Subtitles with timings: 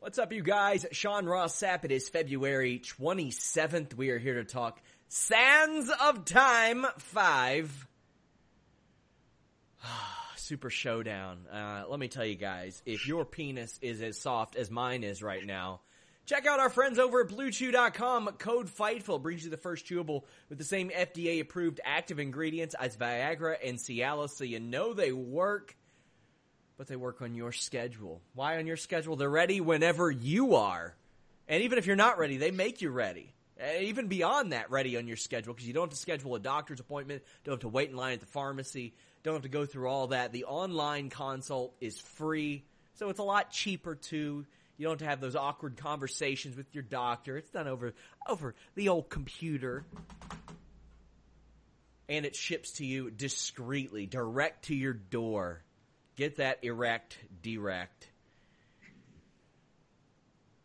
[0.00, 0.86] What's up, you guys?
[0.92, 1.84] Sean Ross Sapp.
[1.84, 3.92] It is February 27th.
[3.94, 7.86] We are here to talk Sands of Time 5.
[10.36, 11.46] Super Showdown.
[11.52, 15.22] Uh, let me tell you guys, if your penis is as soft as mine is
[15.22, 15.82] right now,
[16.24, 18.28] check out our friends over at BlueChew.com.
[18.38, 22.96] Code FIGHTFUL brings you the first chewable with the same FDA approved active ingredients as
[22.96, 25.76] Viagra and Cialis, so you know they work
[26.80, 28.22] but they work on your schedule.
[28.32, 29.14] Why on your schedule?
[29.14, 30.94] They're ready whenever you are.
[31.46, 33.34] And even if you're not ready, they make you ready.
[33.80, 36.80] Even beyond that, ready on your schedule because you don't have to schedule a doctor's
[36.80, 39.90] appointment, don't have to wait in line at the pharmacy, don't have to go through
[39.90, 40.32] all that.
[40.32, 44.46] The online consult is free, so it's a lot cheaper too.
[44.78, 47.36] You don't have to have those awkward conversations with your doctor.
[47.36, 47.92] It's done over
[48.26, 49.84] over the old computer.
[52.08, 55.62] And it ships to you discreetly, direct to your door.
[56.20, 58.06] Get that erect, direct.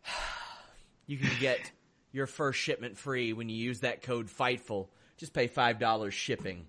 [1.08, 1.72] You can get
[2.12, 4.88] your first shipment free when you use that code FIGHTFUL.
[5.18, 6.66] Just pay $5 shipping.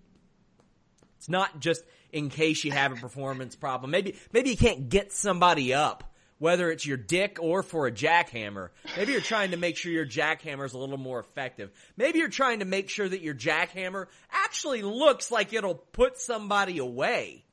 [1.17, 1.83] It's not just
[2.13, 3.91] in case you have a performance problem.
[3.91, 8.69] Maybe, maybe you can't get somebody up, whether it's your dick or for a jackhammer.
[8.97, 11.73] Maybe you're trying to make sure your jackhammer is a little more effective.
[11.97, 16.77] Maybe you're trying to make sure that your jackhammer actually looks like it'll put somebody
[16.77, 17.46] away.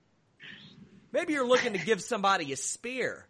[1.13, 3.27] Maybe you're looking to give somebody a spear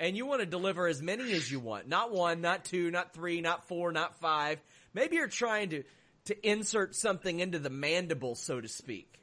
[0.00, 1.88] and you want to deliver as many as you want.
[1.88, 4.60] Not one, not two, not three, not four, not five.
[4.92, 5.84] Maybe you're trying to,
[6.24, 9.14] to insert something into the mandible, so to speak.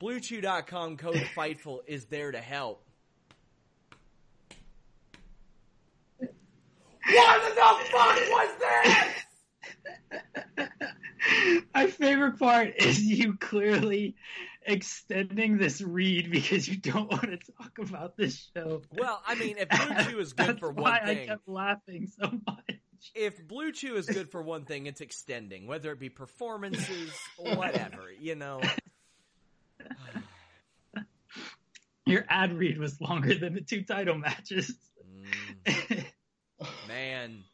[0.00, 2.82] BlueChew.com code FIGHTFUL is there to help.
[6.18, 9.14] What the fuck was that?
[11.74, 14.16] My favorite part is you clearly
[14.66, 18.82] extending this read because you don't want to talk about this show.
[18.92, 22.30] Well, I mean, if Blue Chew is good for one thing, I kept laughing so
[22.46, 22.80] much.
[23.14, 28.10] If Blue Chew is good for one thing, it's extending, whether it be performances whatever,
[28.18, 28.60] you know.
[32.06, 34.72] Your ad read was longer than the two title matches.
[35.66, 36.04] Mm.
[36.88, 37.44] Man.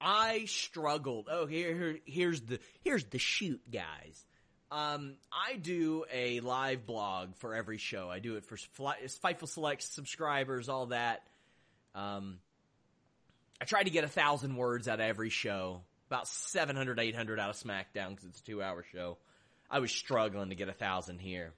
[0.00, 1.28] I struggled.
[1.30, 4.24] Oh, here, here, here's the here's the shoot, guys.
[4.70, 8.10] Um, I do a live blog for every show.
[8.10, 11.22] I do it for Fightful Select subscribers, all that.
[11.94, 12.38] Um,
[13.60, 15.82] I try to get a thousand words out of every show.
[16.08, 19.18] About 700, 800 out of SmackDown because it's a two hour show.
[19.70, 21.52] I was struggling to get a thousand here.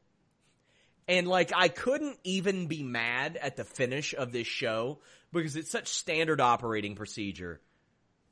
[1.06, 4.98] And like, I couldn't even be mad at the finish of this show
[5.32, 7.60] because it's such standard operating procedure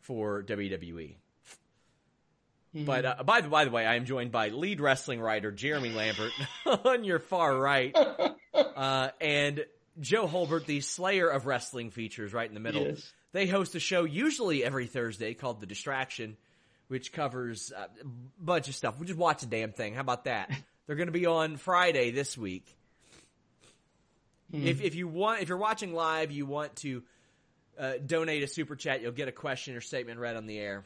[0.01, 1.17] for WWE.
[2.85, 5.91] But uh, by the by the way, I am joined by lead wrestling writer Jeremy
[5.91, 6.33] Lambert
[6.85, 7.97] on your far right,
[8.55, 9.65] uh, and
[10.01, 12.83] Joe Holbert, the Slayer of wrestling features, right in the middle.
[12.83, 13.13] Yes.
[13.33, 16.37] They host a show usually every Thursday called The Distraction,
[16.89, 18.07] which covers uh, a
[18.39, 18.99] bunch of stuff.
[18.99, 19.95] We just watch a damn thing.
[19.95, 20.51] How about that?
[20.87, 22.67] They're going to be on Friday this week.
[24.53, 27.03] If if you want, if you're watching live, you want to
[27.79, 30.85] uh, donate a super chat, you'll get a question or statement read on the air.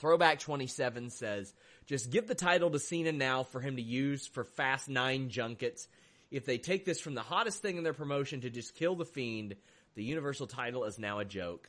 [0.00, 1.52] Throwback 27 says,
[1.86, 5.86] just give the title to Cena now for him to use for Fast 9 junkets.
[6.30, 9.04] If they take this from the hottest thing in their promotion to just kill the
[9.04, 9.56] Fiend,
[9.96, 11.68] the Universal title is now a joke.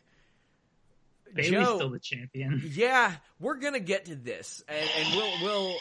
[1.34, 2.62] Bailey's Joe- still the champion.
[2.74, 5.76] Yeah, we're gonna get to this, and, and we'll we'll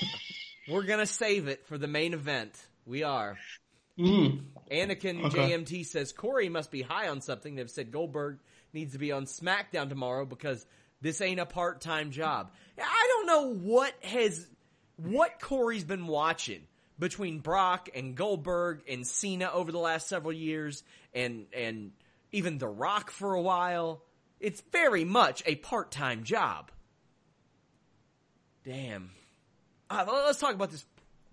[0.68, 2.52] we're gonna save it for the main event.
[2.86, 3.36] We are.
[3.98, 4.44] Mm.
[4.70, 5.50] Anakin Okay.
[5.50, 7.56] JMT says Corey must be high on something.
[7.56, 8.38] They've said Goldberg
[8.72, 10.64] needs to be on SmackDown tomorrow because
[11.00, 12.50] this ain't a part time job.
[12.78, 14.46] I don't know what has
[14.96, 16.66] what Corey's been watching,
[17.00, 21.92] between Brock and Goldberg and Cena over the last several years and and
[22.30, 24.04] even The Rock for a while.
[24.38, 26.70] It's very much a part-time job.
[28.64, 29.10] Damn.
[29.90, 30.84] Uh, let's talk about this,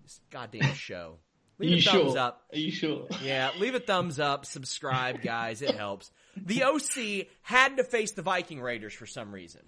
[0.02, 1.16] this goddamn show.
[1.58, 2.18] Leave Are you a thumbs sure?
[2.18, 2.42] up.
[2.52, 3.06] Are you sure?
[3.22, 5.62] Yeah, leave a thumbs up, subscribe, guys.
[5.62, 6.10] It helps.
[6.46, 9.62] The OC had to face the Viking Raiders for some reason.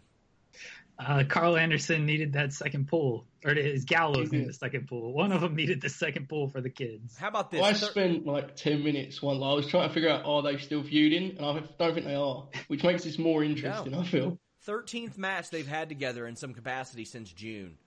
[0.99, 5.15] Uh, Karl Anderson needed that second pull, or his Gallows needed the second pull.
[5.15, 7.17] One of them needed the second pull for the kids.
[7.17, 7.63] How about this?
[7.63, 9.43] I Thir- spent like 10 minutes one.
[9.43, 12.15] I was trying to figure out are they still feuding, and I don't think they
[12.15, 14.01] are, which makes this more interesting, No.
[14.01, 14.39] I feel.
[14.67, 17.79] 13th match they've had together in some capacity since June.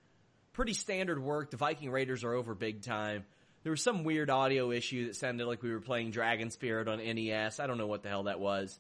[0.54, 1.52] Pretty standard work.
[1.52, 3.26] The Viking Raiders are over big time.
[3.64, 6.98] There was some weird audio issue that sounded like we were playing Dragon Spirit on
[6.98, 7.60] NES.
[7.60, 8.78] I don't know what the hell that was.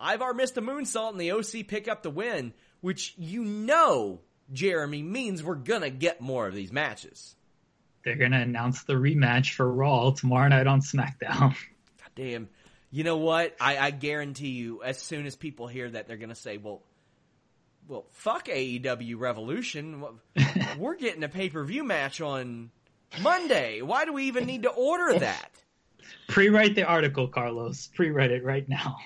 [0.00, 4.20] Ivar missed a moonsault and the OC pick up the win, which you know,
[4.52, 7.34] Jeremy, means we're gonna get more of these matches.
[8.04, 11.56] They're gonna announce the rematch for Raw tomorrow night on SmackDown.
[12.14, 12.48] Damn.
[12.90, 13.56] You know what?
[13.60, 16.82] I, I guarantee you, as soon as people hear that, they're gonna say, well,
[17.88, 20.04] well, fuck AEW Revolution.
[20.78, 22.70] We're getting a pay-per-view match on
[23.22, 23.82] Monday.
[23.82, 25.50] Why do we even need to order that?
[26.28, 27.90] Pre-write the article, Carlos.
[27.94, 28.96] Pre-write it right now.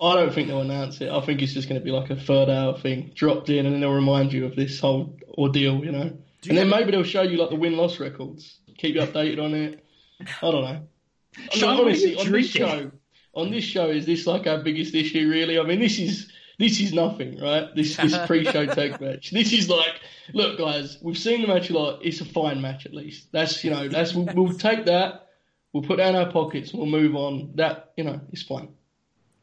[0.00, 1.10] I don't think they'll announce it.
[1.10, 3.74] I think it's just going to be like a third hour thing dropped in, and
[3.74, 6.04] then they'll remind you of this whole ordeal, you know.
[6.04, 9.42] you and then maybe they'll show you like the win loss records, keep you updated
[9.42, 9.84] on it.
[10.20, 10.66] I don't know.
[10.66, 12.90] I mean, Sean, honestly, on this show,
[13.34, 15.28] on this show, is this like our biggest issue?
[15.28, 15.58] Really?
[15.58, 17.74] I mean, this is this is nothing, right?
[17.74, 19.30] This this pre-show tag match.
[19.30, 20.00] This is like,
[20.32, 22.00] look, guys, we've seen the match a lot.
[22.04, 23.28] It's a fine match, at least.
[23.32, 25.28] That's you know, that's we'll, we'll take that.
[25.72, 26.72] We'll put in our pockets.
[26.72, 27.52] We'll move on.
[27.56, 28.68] That you know, it's fine.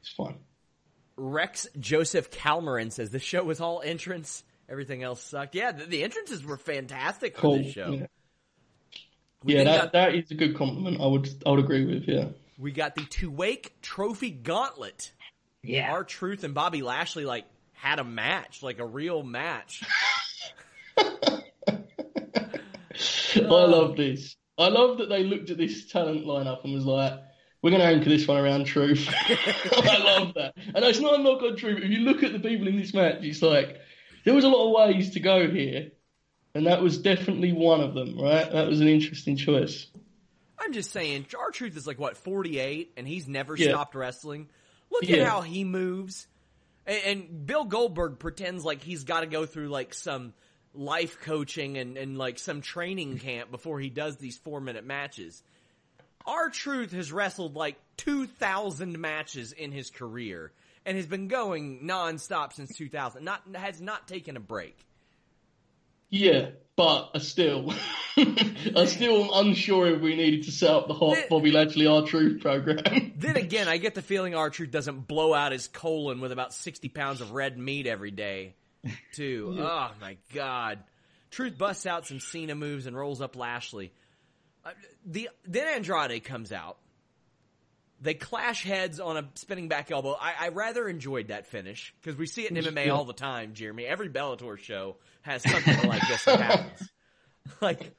[0.01, 0.37] It's fine.
[1.17, 4.43] Rex Joseph Calmarin says the show was all entrance.
[4.69, 5.53] Everything else sucked.
[5.53, 7.57] Yeah, the, the entrances were fantastic for Cool.
[7.57, 7.91] this show.
[7.91, 8.05] Yeah.
[9.43, 11.01] Yeah, that, got- that is a good compliment.
[11.01, 12.03] I would I would agree with.
[12.07, 15.11] Yeah, We got the Tuwaiq Trophy Gauntlet.
[15.63, 15.91] Yeah.
[15.91, 19.83] R-Truth and Bobby Lashley like had a match, like a real match.
[20.97, 21.43] I
[23.37, 24.35] um, love this.
[24.57, 27.13] I love that they looked at this talent lineup and was like,
[27.61, 31.23] "We're going to anchor this one around Truth." I love that, and it's not a
[31.23, 31.79] knock on Truth.
[31.83, 33.77] If you look at the people in this match, it's like
[34.25, 35.91] there was a lot of ways to go here,
[36.53, 38.19] and that was definitely one of them.
[38.19, 38.51] Right?
[38.51, 39.87] That was an interesting choice.
[40.59, 43.69] I'm just saying, R-Truth is like what 48, and he's never Yeah.
[43.69, 44.49] stopped wrestling.
[45.01, 46.27] Look at how he moves,
[46.85, 50.33] and, and Bill Goldberg pretends like he's got to go through like some
[50.73, 55.43] life coaching and, and like some training camp before he does these four minute matches.
[56.25, 60.51] R-Truth has wrestled like 2,000 matches in his career
[60.85, 63.23] and has been going nonstop since 2000.
[63.23, 64.77] Not has not taken a break.
[66.11, 67.73] Yeah, but I still,
[68.17, 72.03] I still am unsure if we needed to set up the hot Bobby Lashley R
[72.05, 73.13] Truth program.
[73.17, 76.89] Then again, I get the feeling R-Truth doesn't blow out his colon with about 60
[76.89, 78.55] pounds of red meat every day,
[79.13, 79.55] too.
[79.59, 80.79] Oh my god.
[81.29, 83.93] Truth busts out some Cena moves and rolls up Lashley.
[84.65, 84.71] Uh,
[85.05, 86.77] the then Andrade comes out.
[88.01, 90.17] They clash heads on a spinning back elbow.
[90.19, 92.91] I, I rather enjoyed that finish because we see it in MMA Yeah.
[92.93, 93.53] all the time.
[93.53, 96.89] Jeremy, every Bellator show has something like this that happens.
[97.59, 97.95] Like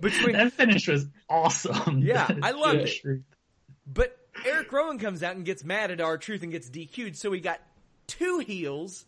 [0.00, 1.98] between That finish was awesome.
[1.98, 3.22] Yeah, I loved it.
[3.86, 4.16] But
[4.46, 7.16] Eric Rowan comes out and gets mad at R-Truth and gets DQ'd.
[7.16, 7.60] So we got
[8.06, 9.04] two heels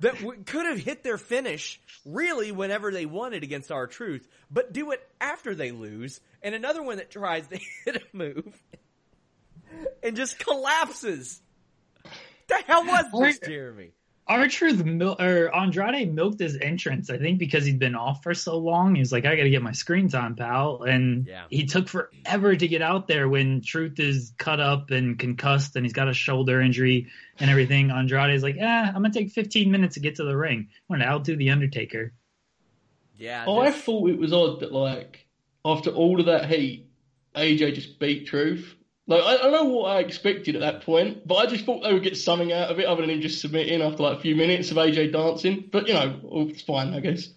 [0.00, 4.92] that w- could have hit their finish really whenever they wanted against R-Truth, but do
[4.92, 8.62] it after they lose, and another one that tries to hit a move
[10.02, 11.40] and just collapses.
[12.48, 13.90] The hell was this, Jeremy?
[14.30, 18.58] R-Truth mil- or Andrade milked his entrance, I think, because he'd been off for so
[18.58, 18.94] long.
[18.94, 20.84] He's like, I got to get my screen time, pal.
[20.84, 21.44] And Yeah.
[21.50, 25.84] he took forever to get out there when Truth is cut up and concussed and
[25.84, 27.08] he's got a shoulder injury
[27.40, 27.90] and everything.
[27.90, 30.68] Andrade's like, eh, I'm going to take 15 minutes to get to the ring.
[30.88, 32.12] I'm going to outdo The Undertaker.
[33.18, 35.26] Yeah, Oh, I thought it was odd that like
[35.64, 36.86] after all of that heat,
[37.34, 38.76] AJ just beat Truth.
[39.10, 41.82] Like I, I don't know what I expected at that point, but I just thought
[41.82, 44.20] they would get something out of it other than him just submitting after like a
[44.20, 45.68] few minutes of AJ dancing.
[45.72, 47.28] But you know, it's fine, I guess.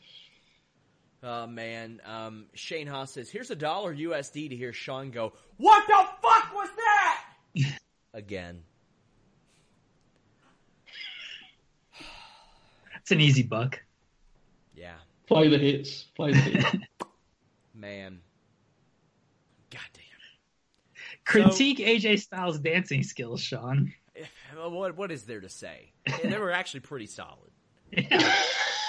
[1.23, 5.33] Oh man, um, Shane Haas says, "Here's a dollar USD to hear Sean go.
[5.57, 7.79] What the fuck was that?"
[8.13, 8.61] Again.
[13.01, 13.81] It's an easy buck.
[14.75, 14.93] Yeah,
[15.25, 16.75] Play the hits, play the hits.
[17.73, 18.19] man.
[19.71, 20.03] God damn
[21.25, 23.93] Critique AJ Styles' dancing skills, Sean.
[24.55, 25.91] What what is there to say?
[26.23, 27.51] They were actually pretty solid.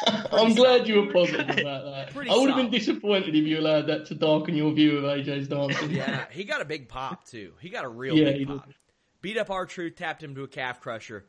[0.07, 0.27] Yeah.
[0.33, 2.11] I'm glad you were positive about that.
[2.15, 5.05] Pretty I would have been disappointed if you allowed that to darken your view of
[5.05, 5.91] AJ's dancing.
[5.95, 7.53] Yeah, he got a big pop too.
[7.61, 8.59] He got a real Yeah, he big did.
[8.59, 8.69] pop.
[9.23, 11.25] Beat up R-Truth, tapped him to a calf crusher.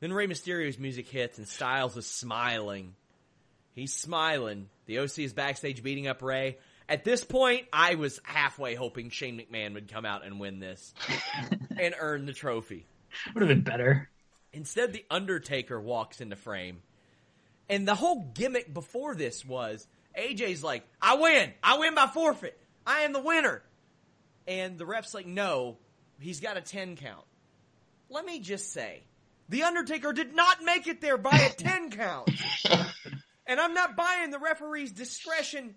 [0.00, 2.94] Then Rey Mysterio's music hits and Styles is smiling.
[3.72, 4.68] He's smiling.
[4.86, 6.58] The OC is backstage beating up Rey.
[6.88, 10.94] At this point, I was halfway hoping Shane McMahon would come out and win this
[11.78, 12.86] and earn the trophy.
[13.34, 14.08] Would have been better.
[14.52, 16.78] Instead, The Undertaker walks into frame.
[17.68, 19.86] And the whole gimmick before this was
[20.18, 21.52] AJ's like, I win.
[21.62, 22.58] I win by forfeit.
[22.86, 23.62] I am the winner.
[24.46, 25.76] And the ref's like, no,
[26.20, 27.24] he's got a 10 count.
[28.08, 29.02] Let me just say,
[29.50, 32.30] The Undertaker did not make it there by a 10 count.
[33.46, 35.74] and I'm not buying the referee's discretion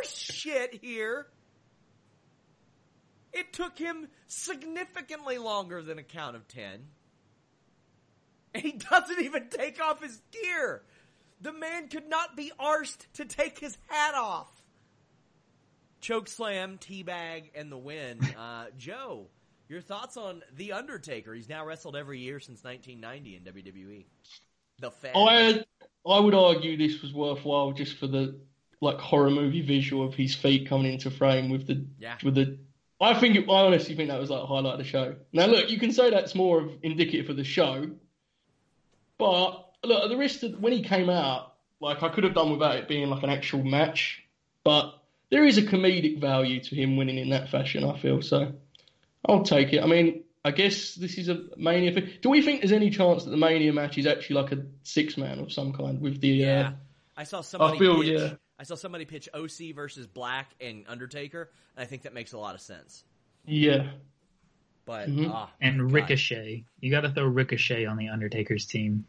[0.00, 1.26] horse shit here.
[3.32, 6.86] It took him significantly longer than a count of 10.
[8.54, 10.82] And he doesn't even take off his gear.
[11.40, 14.48] The man could not be arsed to take his hat off.
[16.00, 18.18] Choke slam, teabag, and the win.
[18.36, 19.28] Uh, Joe,
[19.68, 21.32] your thoughts on The Undertaker?
[21.32, 24.04] He's now wrestled every year since 1990 in WWE.
[24.80, 25.12] The Fed.
[25.14, 25.64] I
[26.06, 28.40] I would argue this was worthwhile just for the
[28.80, 32.16] like horror movie visual of his feet coming into frame with the Yeah.
[32.22, 32.58] with the.
[33.00, 35.16] I think it, I honestly think that was like a highlight of the show.
[35.32, 37.90] Now look, you can say that's more of indicative of the show,
[39.18, 42.50] but look at the rest of when he came out, like I could have done
[42.50, 44.22] without it being like an actual match,
[44.64, 44.94] but
[45.30, 47.84] there is a comedic value to him winning in that fashion.
[47.84, 48.52] I feel so.
[49.26, 49.82] I'll take it.
[49.82, 51.92] I mean, I guess this is a mania.
[51.92, 52.10] Thing.
[52.22, 55.16] Do we think there's any chance that the mania match is actually like a six
[55.16, 56.28] man of some kind with the?
[56.28, 56.68] Yeah.
[56.68, 56.72] Uh,
[57.16, 58.32] I saw somebody I feel, pitch, yeah.
[58.60, 62.38] I saw somebody pitch OC versus Black and Undertaker, and I think that makes a
[62.38, 63.04] lot of sense.
[63.46, 63.88] yeah.
[64.86, 65.30] But Mhm.
[65.32, 65.92] ah, And God.
[65.92, 66.64] Ricochet.
[66.80, 69.04] You got to throw Ricochet on the Undertaker's team.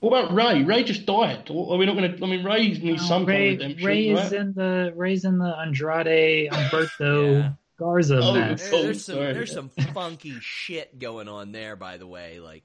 [0.00, 0.62] What about Rey?
[0.64, 1.48] Rey just died.
[1.48, 2.24] Are we not going to?
[2.24, 4.32] I mean, Rey needs some Rey, kind of redemption, Rey is right?
[4.32, 7.52] in the Rey's in the Andrade Humberto Yeah.
[7.78, 8.60] Garza Oh, match.
[8.62, 11.76] There- Oh, there's some there's some funky shit going on there.
[11.76, 12.64] By the way, like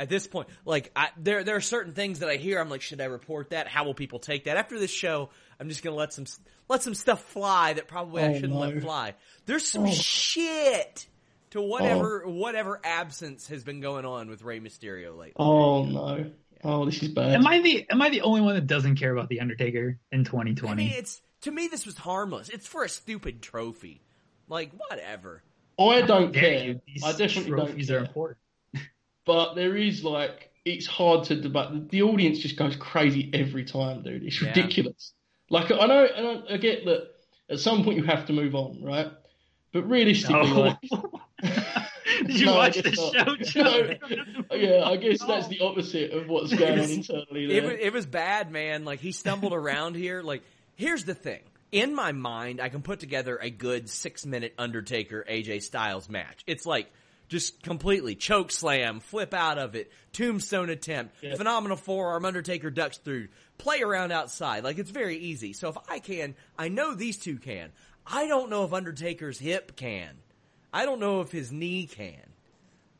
[0.00, 2.58] at this point, like I, there there are certain things that I hear.
[2.60, 3.68] I'm like, should I report that?
[3.68, 4.56] How will people take that?
[4.56, 5.30] After this show,
[5.60, 6.24] I'm just gonna let some
[6.68, 8.58] let some stuff fly that probably I Oh, shouldn't no.
[8.60, 9.14] let fly.
[9.46, 9.90] There's some Oh.
[9.92, 11.06] shit
[11.50, 12.30] to whatever oh.
[12.30, 15.32] whatever absence has been going on with Rey Mysterio lately.
[15.36, 16.30] Oh no!
[16.64, 17.34] Oh, this is bad.
[17.34, 20.24] Am I the am I the only one that doesn't care about the Undertaker in
[20.24, 20.50] 2020?
[20.50, 20.82] I 2020?
[20.84, 22.48] mean, it's to me this was harmless.
[22.48, 24.02] It's for a stupid trophy.
[24.48, 25.42] Like whatever.
[25.78, 26.64] Oh, I don't Dare care.
[26.64, 27.98] you, these I definitely don't trophies care.
[27.98, 28.38] are important.
[29.30, 31.88] But there is like, it's hard to debate.
[31.90, 34.24] The audience just goes crazy every time, dude.
[34.24, 34.48] It's Yeah.
[34.48, 35.12] ridiculous.
[35.50, 37.10] Like I know, and I, I get that
[37.48, 39.06] at some point you have to move on, right?
[39.72, 40.60] But realistically, Oh.
[40.60, 40.80] like,
[42.26, 43.94] Did you No, watch the show, Joe?
[44.50, 44.56] No.
[44.56, 48.06] yeah, I guess that's the opposite of what's going on internally It was, it was
[48.06, 48.84] bad, man.
[48.84, 50.22] Like he stumbled around here.
[50.22, 50.42] Like
[50.74, 51.42] here's the thing.
[51.70, 56.42] In my mind, I can put together a good six minute Undertaker AJ Styles match.
[56.48, 56.90] It's like
[57.30, 61.36] just completely choke slam, flip out of it, tombstone attempt, Yeah.
[61.36, 64.64] phenomenal forearm, Undertaker ducks through, play around outside.
[64.64, 65.52] Like it's very easy.
[65.54, 67.70] So if I can, I know these two can.
[68.06, 70.10] I don't know if Undertaker's hip can.
[70.72, 72.20] I don't know if his knee can.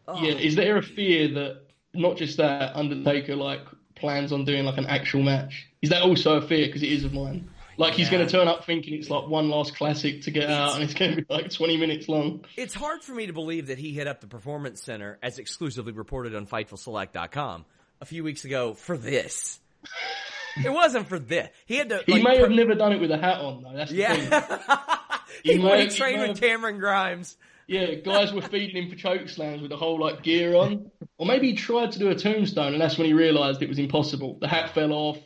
[0.06, 0.22] Oh.
[0.22, 4.78] Yeah, is there a fear that not just that Undertaker like plans on doing like
[4.78, 5.66] an actual match?
[5.82, 6.66] Is that also a fear?
[6.66, 7.48] Because it is of mine.
[7.76, 8.18] Like he's Yeah.
[8.18, 10.94] going to turn up thinking it's like one last classic to get out, and it's
[10.94, 12.44] going to be like twenty minutes long.
[12.56, 15.92] It's hard for me to believe that he hit up the Performance Center, as exclusively
[15.92, 17.64] reported on FightfulSelect.com,
[18.00, 19.60] a few weeks ago for this.
[20.64, 21.48] it wasn't for this.
[21.66, 22.02] He had to.
[22.06, 23.72] He like, may per- have never done it with a hat on though.
[23.74, 24.28] That's the thing.
[24.30, 24.78] Yeah.
[25.42, 27.36] he, He he may- he trained with have- Cameron Grimes.
[27.66, 31.26] Yeah, guys were feeding him for choke slams with the whole like gear on, or
[31.26, 34.38] maybe he tried to do a tombstone, and that's when he realised it was impossible.
[34.40, 35.18] The hat fell off.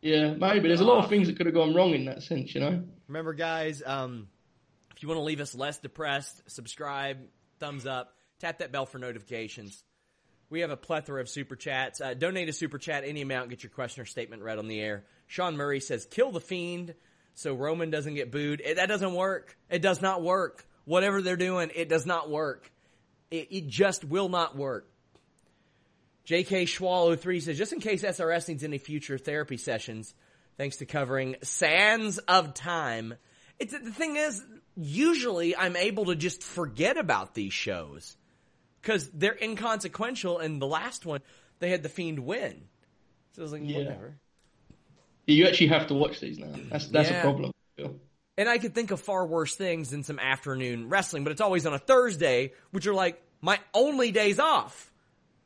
[0.00, 0.68] Yeah, maybe.
[0.68, 2.82] There's a lot of things that could have gone wrong in that sense, you know.
[3.08, 4.28] Remember, guys, um,
[4.94, 7.18] if you want to leave us less depressed, subscribe,
[7.58, 9.82] thumbs up, tap that bell for notifications.
[10.50, 12.00] We have a plethora of super chats.
[12.00, 14.80] Uh, donate a super chat, any amount, get your question or statement read on the
[14.80, 15.04] air.
[15.26, 16.94] Sean Murray says, kill the fiend
[17.34, 18.60] so Roman doesn't get booed.
[18.64, 19.56] It, that doesn't work.
[19.68, 20.66] It does not work.
[20.84, 22.70] Whatever they're doing, it does not work.
[23.30, 24.90] It, it just will not work.
[26.28, 30.12] JK Schwallow 3 says, just in case SRS needs any future therapy sessions,
[30.58, 33.14] thanks to covering Sands of Time.
[33.58, 34.44] It's, the thing is,
[34.76, 38.16] usually I'm able to just forget about these shows.
[38.82, 41.20] Cause they're inconsequential and the last one,
[41.60, 42.62] they had the Fiend win.
[43.32, 43.78] So I was like, Yeah.
[43.78, 44.14] whatever.
[45.26, 46.48] You actually have to watch these now.
[46.70, 47.20] That's that's Yeah.
[47.20, 47.52] a problem.
[48.36, 51.66] And I could think of far worse things than some afternoon wrestling, but it's always
[51.66, 54.92] on a Thursday, which are like my only days off.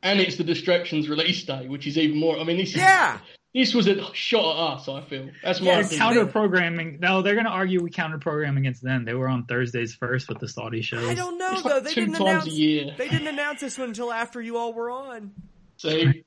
[0.03, 2.37] And it's the distractions release day, which is even more.
[2.37, 3.19] I mean, this is Yeah.
[3.55, 4.89] this was a shot at us.
[4.89, 5.99] I feel that's my Yes, They're opinion.
[6.25, 6.97] counter programming.
[6.99, 9.05] No, they're going to argue we counter program against them.
[9.05, 11.07] They were on Thursdays first with the Saudi shows.
[11.07, 11.69] I don't know It's though.
[11.69, 12.47] like They two didn't times announce.
[12.47, 12.95] a year.
[12.97, 15.31] They didn't announce this one until after you all were on.
[15.77, 16.23] See,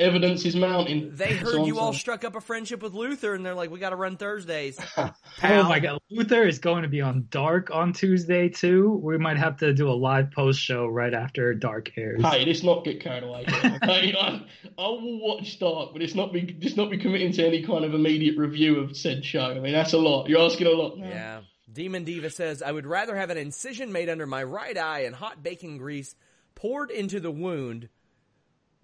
[0.00, 1.10] evidence is mounting.
[1.14, 2.00] They heard what you all saying.
[2.00, 4.78] struck up a friendship with Luther, and they're like, "We got to run Thursdays."
[5.42, 9.00] Oh my god, Luther is going to be on Dark on Tuesday too.
[9.02, 12.22] We might have to do a live post show right after Dark airs.
[12.22, 13.44] Hey, let's not get carried away.
[13.48, 14.44] Okay, I,
[14.76, 17.84] I will watch Dark, but it's not be just not be committing to any kind
[17.84, 19.50] of immediate review of said show.
[19.50, 20.28] I mean, that's a lot.
[20.28, 20.98] You're asking a lot.
[20.98, 21.08] Now.
[21.08, 21.40] Yeah.
[21.72, 25.14] Demon Diva says, I would rather have an incision made under my right eye and
[25.14, 26.14] hot baking grease
[26.54, 27.88] poured into the wound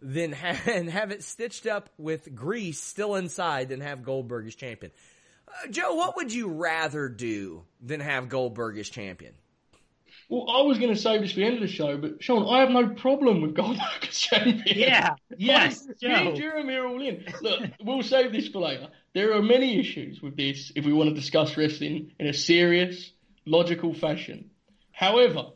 [0.06, 4.54] than ha- and have it stitched up with grease still inside than have Goldberg as
[4.54, 4.92] champion.
[5.48, 9.34] Uh, Joe, what would you rather do than have Goldberg as champion?
[10.28, 12.48] Well, I was going to save this for the end of the show, but Sean,
[12.48, 14.62] I have no problem with Goldberg as champion.
[14.66, 16.34] Yeah, yes, Me and Joe.
[16.36, 17.24] Jeremy are all in.
[17.42, 18.88] Look, we'll save this for later.
[19.12, 23.10] There are many issues with this if we want to discuss wrestling in a serious,
[23.44, 24.50] logical fashion.
[24.90, 25.50] However,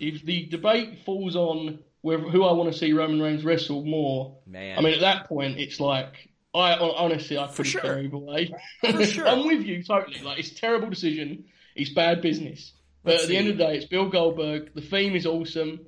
[0.00, 4.38] if the debate falls on whether, who I want to see Roman Reigns wrestle more,
[4.46, 4.78] Man.
[4.78, 7.80] I mean, at that point, it's like, I honestly, I couldn't sure.
[7.80, 8.54] care either way.
[8.80, 9.28] For sure.
[9.28, 10.20] I'm with you totally.
[10.22, 11.44] Like, it's a terrible decision.
[11.74, 12.72] It's bad business.
[13.04, 14.74] But Let's at the end of the day, it's Bill Goldberg.
[14.74, 15.80] The theme is awesome.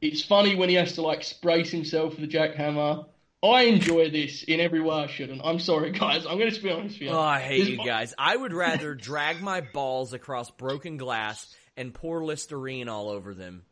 [0.00, 3.06] It's funny when he has to like brace himself for the jackhammer.
[3.42, 6.26] I enjoy this in every way I should, and I'm sorry, guys.
[6.26, 7.10] I'm going to be honest with you.
[7.10, 8.14] Oh, I hate This- you guys.
[8.18, 13.62] I would rather drag my balls across broken glass and pour Listerine all over them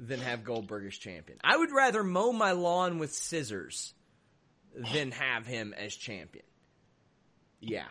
[0.00, 1.38] than have Goldberg as champion.
[1.44, 3.94] I would rather mow my lawn with scissors
[4.92, 6.44] than have him as champion.
[7.60, 7.86] Yeah.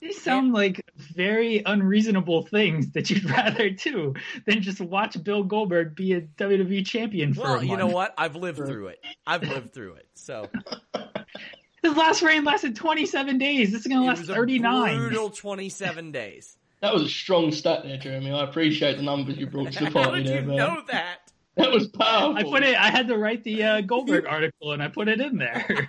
[0.00, 4.14] These sound like very unreasonable things that you'd rather do
[4.46, 8.14] than just watch Bill Goldberg be a WWE champion for Well, a you know what?
[8.18, 8.98] I've lived through it.
[9.26, 10.06] I've lived through it.
[10.14, 10.48] So
[11.82, 13.70] His last reign lasted 27 days.
[13.70, 14.98] This is going to it last was a 39.
[14.98, 16.56] brutal 27 days.
[16.84, 18.30] That was a strong stat there, Jeremy.
[18.30, 20.56] I appreciate the numbers you brought to the party How party did you there, man.
[20.56, 21.32] know that?
[21.56, 22.36] That was powerful.
[22.36, 22.76] I put it.
[22.76, 25.88] I had to write the uh, Goldberg article, and I put it in there.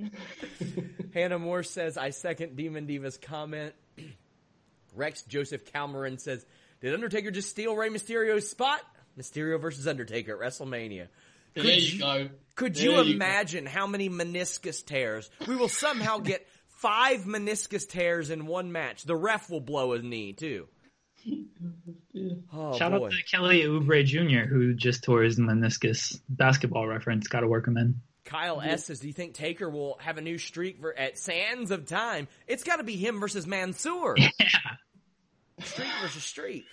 [1.14, 3.74] Hannah Moore says, I second Demon Diva's comment.
[4.94, 6.44] Rex Joseph Calmarin says,
[6.80, 8.80] Did Undertaker just steal Rey Mysterio's spot?
[9.18, 11.08] Mysterio versus Undertaker at WrestleMania.
[11.54, 12.28] there Could you you- go.
[12.56, 13.10] Could There you you go.
[13.10, 15.28] imagine how many meniscus tears?
[15.48, 16.46] We will somehow get
[16.84, 19.04] five meniscus tears in one match.
[19.04, 20.68] The ref will blow a knee, too.
[22.52, 23.06] Oh, Shout boy.
[23.06, 26.20] out to Kelly Oubre Jr., who just tore his meniscus.
[26.28, 27.26] Basketball reference.
[27.26, 28.00] Got to work him in.
[28.26, 31.70] Kyle S says, "Do you think Taker will have a new streak for, at Sands
[31.70, 32.28] of Time?
[32.46, 34.16] It's got to be him versus Mansoor.
[35.58, 35.64] Yeah.
[35.66, 36.64] Streak versus streak.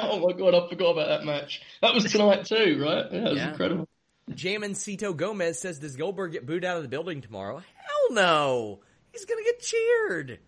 [0.00, 1.60] Oh my god, I forgot about that match.
[1.82, 3.06] That was tonight too, right?
[3.12, 3.50] Yeah, that was Yeah.
[3.50, 3.88] incredible.
[4.30, 7.58] Jamin Cito Gomez says, "Does Goldberg get booed out of the building tomorrow?
[7.58, 8.80] Hell no.
[9.18, 10.38] He's gonna get cheered.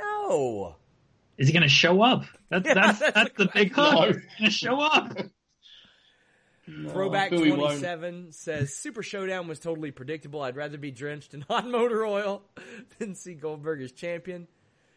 [0.00, 0.76] No.
[1.36, 2.24] Is he going to show up?
[2.50, 4.02] That's Yeah, that's that's that's, the the big question.
[4.02, 4.16] hook.
[4.16, 4.20] No.
[4.38, 5.18] He's going to show up.
[6.68, 10.40] No, Throwback I feel he 27 says Super Showdown was totally predictable.
[10.40, 12.42] I'd rather be drenched in hot motor oil
[12.98, 14.46] than see Goldberg as champion.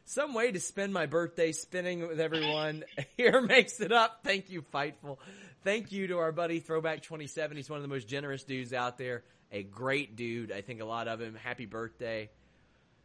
[0.05, 2.83] Some way to spend my birthday spinning with everyone.
[3.17, 4.19] Here makes it up.
[4.23, 5.17] Thank you, Fightful.
[5.63, 7.57] Thank you to our buddy Throwback 27.
[7.57, 9.23] He's one of the most generous dudes out there.
[9.51, 10.51] A great dude.
[10.51, 11.33] I think a lot of him.
[11.33, 12.29] Happy birthday.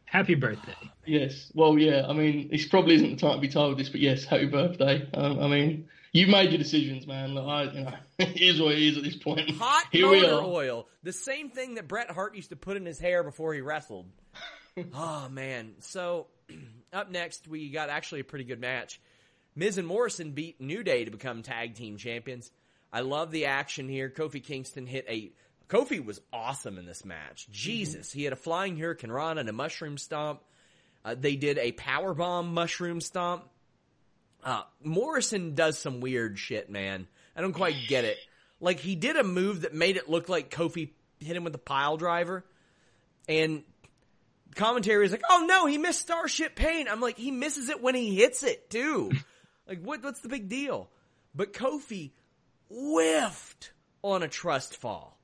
[0.09, 0.73] Happy birthday.
[1.05, 1.51] Yes.
[1.53, 2.05] Well, yeah.
[2.07, 5.07] I mean, this probably isn't the time to be told this, but yes, happy birthday.
[5.13, 7.35] Um, I mean, you've made your decisions, man.
[7.35, 9.51] Look, I, you know, it is what it is at this point.
[9.51, 10.41] Hot Here we motor are.
[10.43, 10.87] oil.
[11.03, 14.07] The same thing that Bret Hart used to put in his hair before he wrestled.
[14.95, 15.73] oh man.
[15.79, 16.27] So
[16.93, 18.99] up next we got actually a pretty good match.
[19.55, 22.51] Miz and Morrison beat New Day to become tag team champions.
[22.91, 24.09] I love the action here.
[24.09, 25.31] Kofi Kingston hit a
[25.69, 27.47] Kofi was awesome in this match.
[27.51, 30.41] Jesus, he had a flying hurricanrana and a mushroom stomp.
[31.05, 33.45] Uh, they did a power bomb mushroom stomp.
[34.43, 37.07] Uh, Morrison does some weird shit, man.
[37.35, 38.17] I don't quite get it.
[38.59, 41.59] Like he did a move that made it look like Kofi hit him with a
[41.59, 42.43] pile driver,
[43.27, 43.63] and
[44.55, 47.95] commentary is like, "Oh no, he missed Starship Pain." I'm like, he misses it when
[47.95, 49.11] he hits it too.
[49.67, 50.03] like, what?
[50.03, 50.89] What's the big deal?
[51.33, 52.11] But Kofi
[52.69, 55.18] whiffed on a trust fall.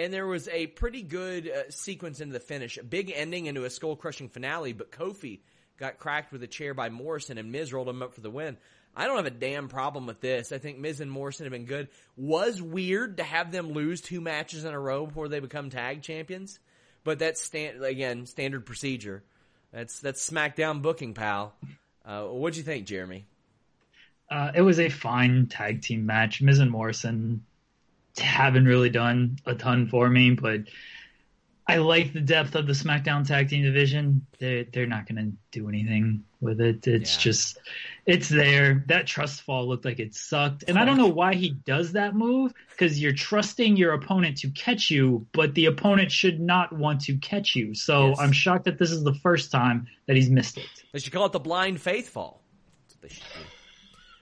[0.00, 3.64] And there was a pretty good uh, sequence into the finish, a big ending into
[3.64, 5.40] a skull crushing finale, but Kofi
[5.76, 8.56] got cracked with a chair by Morrison and Miz rolled him up for the win.
[8.96, 10.52] I don't have a damn problem with this.
[10.52, 11.88] I think Miz and Morrison have been good.
[12.16, 16.00] Was weird to have them lose two matches in a row before they become tag
[16.00, 16.58] champions,
[17.04, 19.22] but that's stand again standard procedure.
[19.70, 21.54] That's that's SmackDown booking, pal.
[22.06, 23.26] Uh, what'd you think, Jeremy?
[24.30, 26.40] Uh, it was a fine tag team match.
[26.40, 27.44] Miz and Morrison
[28.18, 30.60] haven't really done a ton for me, but
[31.66, 34.26] I like the depth of the SmackDown Tag Team division.
[34.40, 36.84] They're they're not going to do anything with it.
[36.88, 37.20] It's Yeah.
[37.22, 37.58] just
[38.06, 38.82] it's there.
[38.88, 42.16] That trust fall looked like it sucked, and I don't know why he does that
[42.16, 47.02] move because you're trusting your opponent to catch you, but the opponent should not want
[47.02, 47.72] to catch you.
[47.74, 48.18] So Yes.
[48.18, 50.66] I'm shocked that this is the first time that he's missed it.
[50.92, 52.42] They should call it the blind faith fall.
[52.88, 53.46] That's what they should do.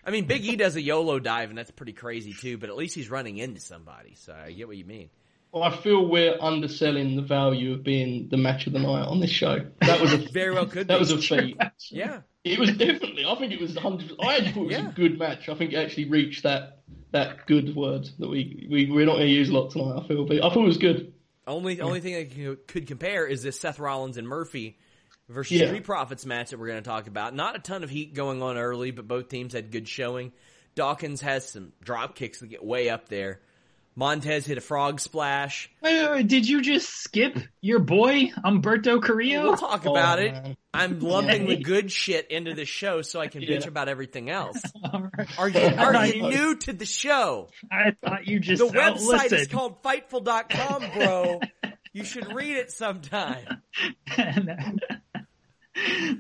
[0.09, 2.57] I mean, Big E does a YOLO dive, and that's pretty crazy too.
[2.57, 5.11] But at least he's running into somebody, so I get what you mean.
[5.53, 9.21] Well, I feel we're underselling the value of being the match of the night on
[9.21, 9.67] this show.
[9.83, 10.99] That was a Very well could that be.
[11.01, 11.59] was a feat.
[11.91, 13.27] Yeah, It was definitely.
[13.27, 14.13] I think it was hundred.
[14.21, 14.89] I actually thought it was Yeah.
[14.89, 15.49] a good match.
[15.51, 16.81] I think it actually reached that
[17.13, 20.03] that good word that we we we're not going to use a lot tonight.
[20.03, 21.13] I feel, but I thought it was good.
[21.47, 24.79] only only thing I could compare is this Seth Rollins and Murphy
[25.29, 25.67] versus Yeah.
[25.69, 27.35] Street Profits match that we're going to talk about.
[27.35, 30.33] Not a ton of heat going on early, but both teams had good showing.
[30.75, 33.41] Dawkins has some drop kicks that get way up there.
[33.97, 35.69] Montez hit a frog splash.
[35.83, 39.43] Uh, did you just skip your boy Humberto Carrillo?
[39.43, 40.57] We'll talk Oh, about it.
[40.73, 44.63] I'm lumping the good shit into the show so I can bitch about everything else.
[44.93, 45.39] Right.
[45.39, 47.49] Are you are you new to the show?
[47.73, 51.41] I thought you just The oh, website is called Fightful.com, bro.
[51.95, 53.63] You should read it sometime.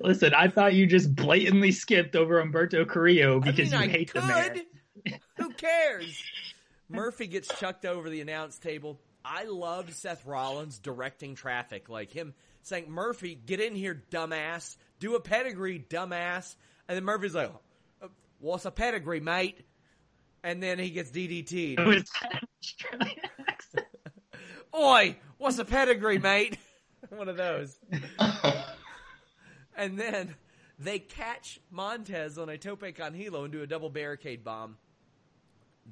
[0.00, 3.88] Listen, I thought you just blatantly skipped over Humberto Carrillo I because mean, you I
[3.88, 4.22] hate could.
[4.22, 4.60] the man.
[5.38, 6.22] Who cares?
[6.88, 9.00] Murphy gets chucked over the announce table.
[9.24, 14.76] I loved Seth Rollins directing traffic, like him saying, "Murphy, get in here, dumbass.
[15.00, 16.56] Do a pedigree, dumbass."
[16.88, 17.52] And then Murphy's like,
[18.02, 19.60] "Uh, "What's a pedigree, mate?"
[20.42, 21.78] And then he gets DDT'd.
[21.78, 23.86] It was an Australian accent.
[24.74, 26.56] Oi, what's a pedigree, mate?
[27.10, 27.78] One of those.
[29.78, 30.34] And then
[30.78, 34.76] they catch Montez on a tope con hilo and do a double barricade bomb.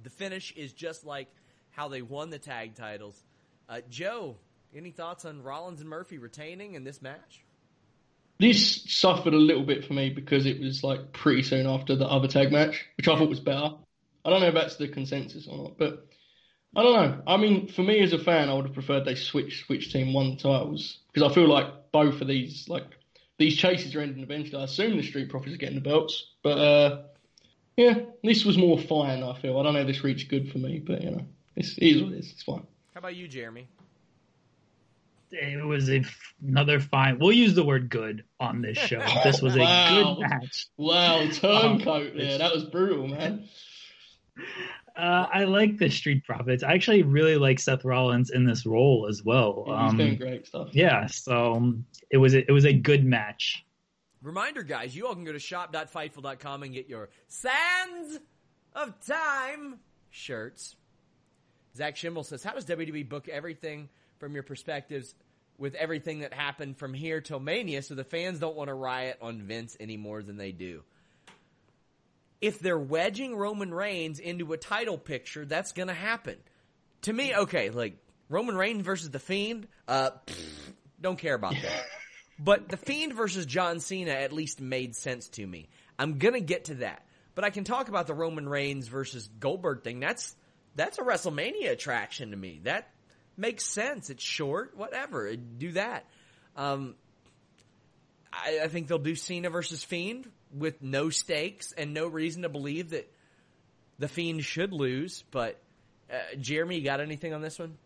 [0.02, 1.28] The finish is just like
[1.70, 3.22] how they won the tag titles.
[3.68, 4.36] Uh, Joe,
[4.74, 7.44] any thoughts on Rollins and Murphy retaining in this match?
[8.38, 12.06] This suffered a little bit for me because it was like pretty soon after the
[12.06, 13.70] other tag match, which I thought was better.
[14.24, 16.06] I don't know if that's the consensus or not, but
[16.74, 17.22] I don't know.
[17.26, 20.12] I mean, for me as a fan, I would have preferred they switch which team
[20.12, 22.84] won the titles because I feel like both of these like
[23.38, 24.60] these chases are ending eventually.
[24.60, 27.02] I assume the Street Profits are getting the belts, but uh,
[27.76, 27.94] yeah,
[28.24, 29.22] this was more fine.
[29.22, 31.76] I feel I don't know if this reached good for me, but you know, it's,
[31.78, 32.32] it is what it is.
[32.32, 32.66] It's fine.
[32.94, 33.68] How about you, Jeremy?
[35.32, 36.02] It was a,
[36.46, 37.18] another fine.
[37.18, 39.04] We'll use the word good on this show.
[39.24, 40.66] This was a good match.
[40.76, 42.38] Wow, turncoat Oh, there.
[42.38, 43.48] That was brutal, man.
[44.96, 46.62] Uh, I like the Street Profits.
[46.62, 49.64] I actually really like Seth Rollins in this role as well.
[49.66, 50.68] He's Um, doing great stuff.
[50.72, 53.64] yeah, so um, it was a, it was a good match.
[54.22, 58.18] Reminder, guys, you all can go to shop.fightful.com and get your Sands
[58.74, 59.78] of Time
[60.10, 60.76] shirts.
[61.76, 65.14] Zach Schimmel says, How does WWE book everything from your perspectives
[65.58, 69.18] with everything that happened from here till Mania so the fans don't want to riot
[69.20, 70.82] on Vince any more than they do?
[72.40, 76.36] If they're wedging Roman Reigns into a title picture, that's going to happen.
[77.02, 77.96] To me, okay, like
[78.28, 81.84] Roman Reigns versus The Fiend, uh, pfft, don't care about that.
[82.38, 85.70] But The Fiend versus John Cena at least made sense to me.
[85.98, 87.06] I'm gonna get to that.
[87.34, 90.00] But I can talk about the Roman Reigns versus Goldberg thing.
[90.00, 90.36] That's
[90.74, 92.60] that's a WrestleMania attraction to me.
[92.64, 92.90] That
[93.36, 94.10] makes sense.
[94.10, 95.34] It's short, whatever.
[95.34, 96.04] Do that.
[96.56, 96.94] Um,
[98.44, 102.48] I, I think they'll do Cena versus Fiend with no stakes and no reason to
[102.48, 103.10] believe that
[103.98, 105.24] the Fiend should lose.
[105.30, 105.60] But
[106.10, 107.76] uh, Jeremy, you got anything on this one?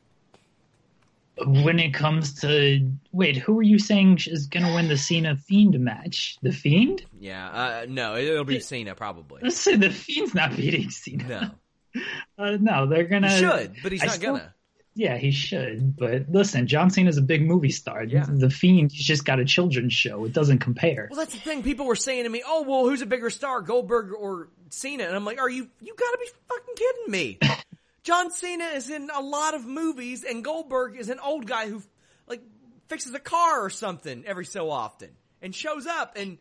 [1.46, 5.36] When it comes to wait, who are you saying is going to win the Cena
[5.36, 6.36] Fiend match?
[6.42, 7.02] The Fiend?
[7.18, 9.40] Yeah, uh, no, it'll be Cena probably.
[9.42, 11.54] Let's say the Fiend's not beating Cena.
[11.94, 12.02] No,
[12.38, 13.30] Uh, no, they're gonna.
[13.30, 14.54] he should, but he's I not still- gonna.
[14.94, 15.96] Yeah, he should.
[15.96, 18.04] But listen, John Cena's a big movie star.
[18.04, 18.26] Yeah.
[18.28, 20.24] The Fiend, he's just got a children's show.
[20.24, 21.08] It doesn't compare.
[21.10, 21.62] Well, that's the thing.
[21.62, 25.14] People were saying to me, "Oh, well, who's a bigger star, Goldberg or Cena?" And
[25.14, 25.68] I'm like, "Are you?
[25.80, 27.38] You got to be fucking kidding me!"
[28.02, 31.82] John Cena is in a lot of movies, and Goldberg is an old guy who,
[32.26, 32.42] like,
[32.88, 36.38] fixes a car or something every so often, and shows up and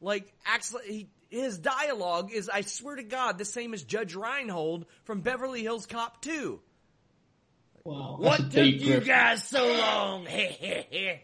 [0.00, 1.08] like acts like he.
[1.28, 5.86] His dialogue is, I swear to God, the same as Judge Reinhold from Beverly Hills
[5.86, 6.60] Cop 2.
[7.84, 9.06] Wow, What took deep you riff.
[9.06, 10.26] guys so long?
[10.30, 11.20] I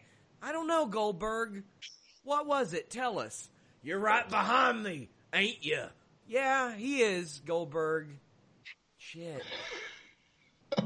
[0.53, 1.63] don't know, Goldberg.
[2.25, 2.91] What was it?
[2.91, 3.49] Tell us.
[3.83, 5.85] You're right behind me, ain't you?
[6.27, 8.09] Yeah, he is, Goldberg.
[8.99, 9.43] Shit.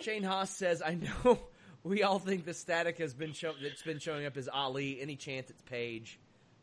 [0.00, 1.38] Shane Haas says, I know
[1.84, 5.00] we all think the static has been show- that's been showing up as Ali.
[5.00, 6.18] Any chance it's Paige?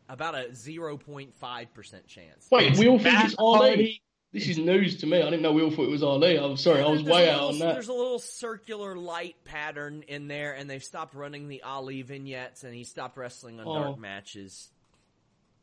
[0.09, 2.47] About a 0.5% chance.
[2.51, 4.01] Wait, we all think Matt it's Ali.
[4.31, 4.39] Hardy.
[4.39, 5.17] this is news to me.
[5.21, 6.37] I didn't know we all thought it was Ali.
[6.37, 7.73] I'm sorry, I was way a out on that.
[7.73, 12.63] There's a little circular light pattern in there, and they've stopped running the Ali vignettes,
[12.63, 13.73] and he stopped wrestling on Oh.
[13.83, 14.69] dark matches.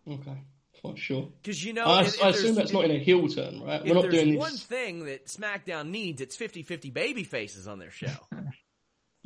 [0.09, 0.39] Okay,
[0.83, 1.29] fine, sure.
[1.43, 3.63] Because you know, I, if, if I assume there's- that's not in a heel turn,
[3.63, 3.81] right?
[3.83, 4.63] If We're not there's doing one this.
[4.63, 8.13] thing that SmackDown needs, it's 50-50 baby faces on their show.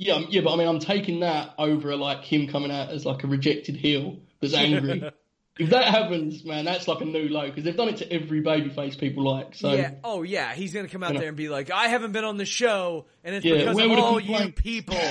[0.02, 3.22] Yeah, yeah, but I mean, I'm taking that over like him coming out as like
[3.22, 5.02] a rejected heel that's angry.
[5.58, 8.42] if that happens, man, that's like a new low because they've done it to every
[8.42, 9.54] babyface people like.
[9.54, 9.92] So yeah.
[10.04, 10.54] Oh yeah.
[10.54, 11.20] He's gonna come out You know.
[11.20, 13.84] there and be like, "I haven't been on the show, and it's Yeah, because where
[13.86, 14.96] of were the all you people."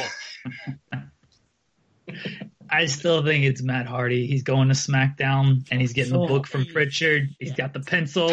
[2.72, 4.28] I still think it's Matt Hardy.
[4.28, 7.30] He's going to SmackDown and he's getting the book from Pritchard.
[7.40, 8.30] He's got the pencil.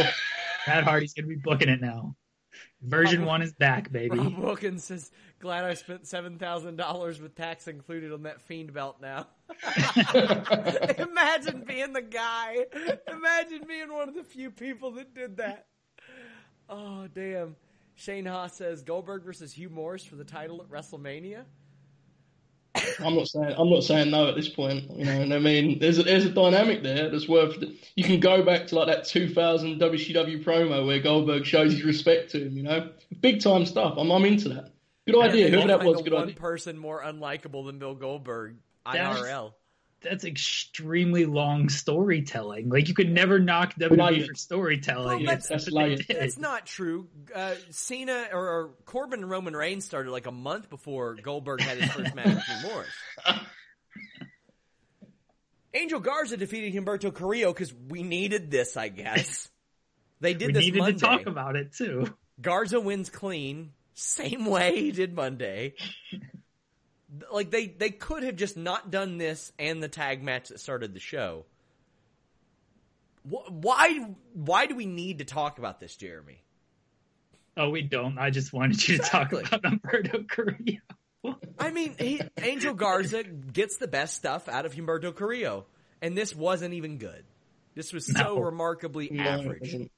[0.66, 2.16] Matt Hardy's going to be booking it now.
[2.82, 4.18] Version one is back, baby.
[4.18, 8.72] Rob Wilkins says, "Glad I spent seven thousand dollars with tax included on that fiend
[8.72, 9.26] belt." Now,
[10.98, 12.66] imagine being the guy.
[13.08, 15.66] Imagine being one of the few people that did that.
[16.68, 17.56] Oh damn!
[17.94, 21.44] Shane Haas says Goldberg versus Hugh Morrus for the title at WrestleMania.
[23.00, 24.90] I'm not saying I'm not saying no at this point.
[24.90, 27.62] You know, and I mean, there's a, there's a dynamic there that's worth.
[27.94, 32.30] You can go back to like that 2000 WCW promo where Goldberg shows his respect
[32.32, 32.56] to him.
[32.56, 33.94] You know, big time stuff.
[33.96, 34.72] I'm I'm into that.
[35.06, 35.46] Good idea.
[35.46, 36.34] I Whoever that find was, the good one idea.
[36.36, 39.52] person more unlikable than Bill Goldberg That's- IRL.
[40.02, 42.68] That's extremely long storytelling.
[42.68, 45.06] Like you could never knock WWE Like- for storytelling.
[45.06, 46.16] Well, that's- That's that's what they like- did.
[46.20, 47.08] That's not true.
[47.34, 51.78] Uh, Cena or, or Corbin and Roman Reigns started like a month before Goldberg had
[51.78, 53.40] his first match with Hugh Morrus.
[55.74, 59.48] Angel Garza defeated Humberto Carrillo because we needed this, I guess.
[60.20, 60.98] They did we this needed Monday.
[60.98, 62.14] to talk about it too.
[62.40, 65.74] Garza wins clean, same way he did Monday.
[67.32, 70.94] like they they could have just not done this and the tag match that started
[70.94, 71.44] the show.
[73.24, 76.42] Why why do we need to talk about this, Jeremy?
[77.56, 78.18] Oh, we don't.
[78.18, 80.78] I just wanted you to talk about Humberto Carrillo.
[81.58, 85.64] I mean, he, Angel Garza gets the best stuff out of Humberto Carrillo,
[86.02, 87.24] and this wasn't even good.
[87.74, 88.38] This was so No.
[88.40, 89.88] remarkably No, average.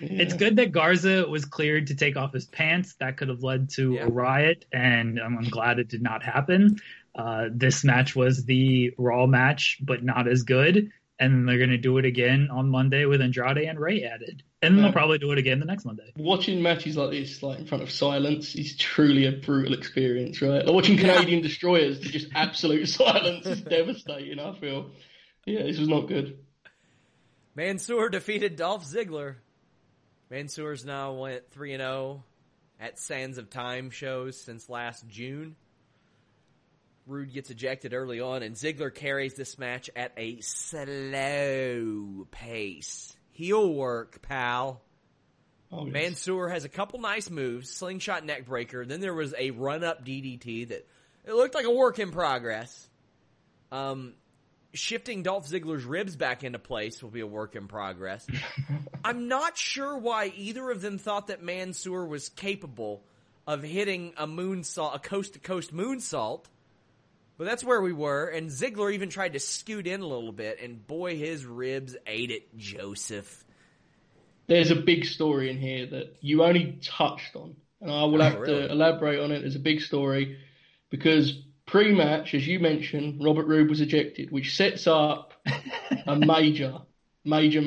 [0.00, 0.20] Wasn't.
[0.20, 2.94] It's good that Garza was cleared to take off his pants.
[3.00, 4.04] That could have led to Yeah.
[4.04, 6.78] a riot, and I'm, I'm glad it did not happen.
[7.14, 10.90] Uh, this match was the Raw match, but not as good.
[11.20, 14.42] And they're going to do it again on Monday with Andrade and Rey added.
[14.60, 16.12] And then they'll probably do it again the next Monday.
[16.16, 20.64] Watching matches like this, like in front of silence, is truly a brutal experience, right?
[20.66, 24.40] Like watching Canadian destroyers to just absolute silence is devastating.
[24.40, 24.90] I feel,
[25.46, 26.36] yeah, this was not good.
[27.54, 29.36] Mansoor defeated Dolph Ziggler.
[30.34, 32.24] Mansoor's now went 3 and 0
[32.80, 35.54] at Sands of Time shows since last June.
[37.06, 43.16] Roode gets ejected early on, and Ziggler carries this match at a slow pace.
[43.30, 44.82] Heel work, pal.
[45.70, 45.92] Oh, yes.
[45.92, 48.84] Mansoor has a couple nice moves, slingshot neck breaker.
[48.84, 50.84] Then there was a run up DDT that
[51.24, 52.88] it looked like a work in progress.
[53.70, 54.14] Um,
[54.74, 58.26] shifting Dolph Ziggler's ribs back into place will be a work in progress.
[59.04, 63.02] I'm not sure why either of them thought that Mansoor was capable
[63.46, 66.44] of hitting a moonsault, a coast to coast moonsault.
[67.36, 70.58] But that's where we were, and Ziggler even tried to scoot in a little bit,
[70.62, 73.44] and boy, his ribs ate it, Joseph.
[74.46, 78.24] there's a big story in here that you only touched on, and I will Oh,
[78.24, 78.54] have really?
[78.68, 79.40] to elaborate on it.
[79.40, 80.38] There's a big story
[80.90, 85.32] because pre-match, as you mentioned, Robert Roode was ejected, which sets up
[86.06, 86.80] a major,
[87.24, 87.66] major.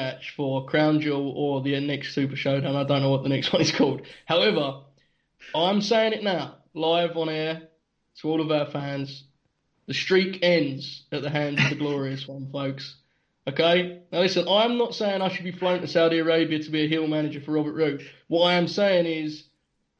[0.00, 2.76] Match for Crown Jewel or the next Super Showdown.
[2.76, 4.02] I don't know what the next one is called.
[4.26, 4.82] However,
[5.54, 7.68] I'm saying it now, live on air
[8.20, 9.24] to all of our fans.
[9.86, 12.96] The streak ends at the hands of the glorious one, folks.
[13.46, 14.02] Okay?
[14.12, 16.88] Now listen, I'm not saying I should be flown to Saudi Arabia to be a
[16.88, 18.06] heel manager for Robert Roode.
[18.28, 19.44] What I am saying is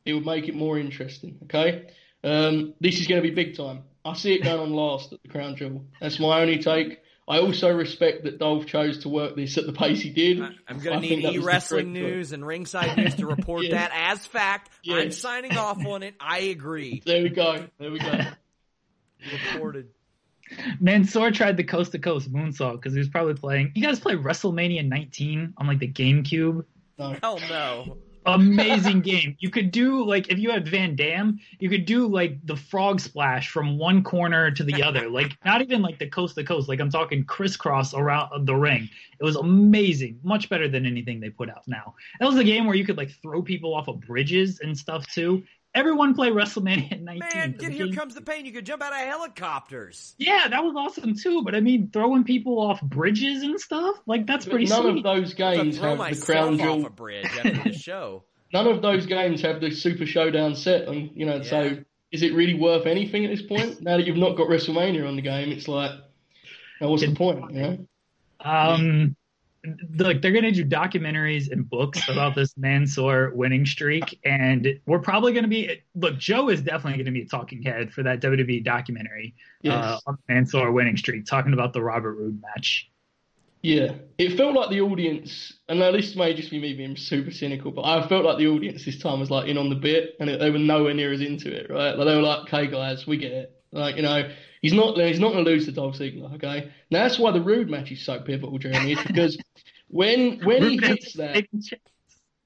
[0.04, 1.90] it would make it more interesting, okay?
[2.22, 3.82] Um, this is going to be big time.
[4.04, 5.84] I see it going on last at the Crown Jewel.
[6.00, 7.00] That's my only take.
[7.28, 10.40] I also respect that Dolph chose to work this at the pace he did.
[10.40, 13.26] I- I'm going to think need that was the e-wrestling news and ringside news to
[13.26, 13.72] report Yes.
[13.72, 14.70] that as fact.
[14.90, 16.14] I'm signing off on it.
[16.18, 17.02] I agree.
[17.06, 17.66] There we go.
[17.78, 18.20] There we go.
[19.52, 19.88] Reported.
[20.80, 23.70] Mansoor tried the coast to coast moonsault because he was probably playing.
[23.74, 26.64] You guys play WrestleMania 19 on like the GameCube?
[26.98, 27.16] No.
[27.22, 27.98] Hell no.
[28.26, 29.36] Amazing game.
[29.38, 33.00] You could do like if you had Van Dam, you could do like the frog
[33.00, 35.08] splash from one corner to the other.
[35.20, 36.68] Like not even like the coast to coast.
[36.68, 38.88] Like I'm talking crisscross around the ring.
[39.18, 40.20] It was amazing.
[40.22, 41.94] Much better than anything they put out now.
[42.20, 45.06] That was a game where you could like throw people off of bridges and stuff
[45.08, 45.42] too.
[45.72, 47.18] Everyone play WrestleMania 19.
[47.32, 48.44] Man, get here comes the pain.
[48.44, 50.14] You could jump out of helicopters.
[50.18, 51.42] Yeah, that was awesome too.
[51.44, 54.96] But I mean, throwing people off bridges and stuff like that's But pretty none sweet.
[54.98, 56.86] of those games have the myself crown off jewel.
[56.86, 58.24] a bridge after the show.
[58.52, 61.42] None of those games have the Super Showdown set, and you know, Yeah.
[61.42, 61.76] so
[62.10, 63.80] is it really worth anything at this point?
[63.80, 65.92] now that you've not got WrestleMania on the game, it's like,
[66.80, 67.52] now what's the point?
[67.54, 67.86] You know?
[68.40, 69.14] Um,
[69.96, 75.32] look, they're gonna do documentaries and books about this Mansoor winning streak, and we're probably
[75.32, 75.82] gonna be.
[75.94, 79.84] Look, Joe is definitely gonna be a talking head for that WWE documentary Yes.
[79.84, 82.90] uh, on Mansoor winning streak, talking about the Robert Roode match.
[83.62, 87.30] Yeah, it felt like the audience, and now this may just be me being super
[87.30, 90.16] cynical, but I felt like the audience this time was like in on the bit,
[90.18, 91.94] and it, they were nowhere near as into it, right?
[91.94, 93.52] Like they were like, "Okay, guys, we get it.
[93.70, 96.72] Like, you know, he's not he's not going to lose to Dolph Ziggler, okay?
[96.90, 99.38] Now that's why the Roode match is so pivotal, Jeremy, is because
[99.88, 101.46] when when he hits that,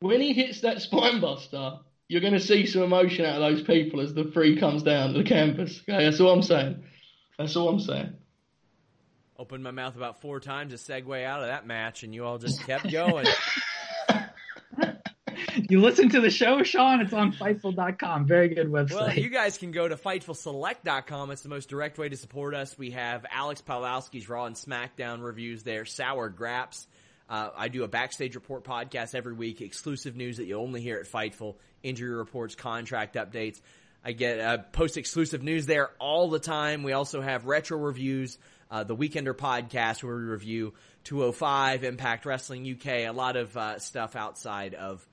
[0.00, 3.62] when he hits that spine buster, you're going to see some emotion out of those
[3.62, 5.80] people as the three comes down to the campus.
[5.88, 6.82] Okay, that's all I'm saying.
[7.38, 8.14] That's all I'm saying.
[9.36, 12.38] Opened my mouth about four times to segue out of that match, and you all
[12.38, 13.26] just kept going.
[15.56, 17.00] You listen to the show, Sean.
[17.00, 18.26] It's on Fightful.com.
[18.26, 18.94] Very good website.
[18.94, 21.30] Well, you guys can go to FightfulSelect.com.
[21.30, 22.76] It's the most direct way to support us.
[22.76, 26.86] We have Alex Pawlowski's Raw and SmackDown reviews there, Sour Graps.
[27.28, 30.98] Uh, I do a backstage report podcast every week, exclusive news that you only hear
[30.98, 33.60] at Fightful, injury reports, contract updates.
[34.04, 36.82] I get uh, post exclusive news there all the time.
[36.82, 38.36] We also have retro reviews,
[38.70, 43.78] uh, the Weekender podcast where we review 205, Impact Wrestling UK, a lot of uh,
[43.78, 45.06] stuff outside of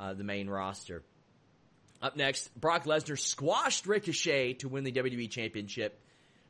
[0.00, 1.02] uh, the main roster.
[2.00, 6.00] Up next, Brock Lesnar squashed Ricochet to win the WWE Championship.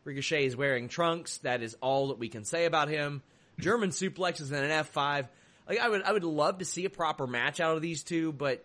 [0.04, 1.38] Ricochet is wearing trunks.
[1.38, 3.22] That is all that we can say about him.
[3.58, 5.26] German suplexes and an F5.
[5.68, 8.32] Like I would, I would love to see a proper match out of these two,
[8.32, 8.64] but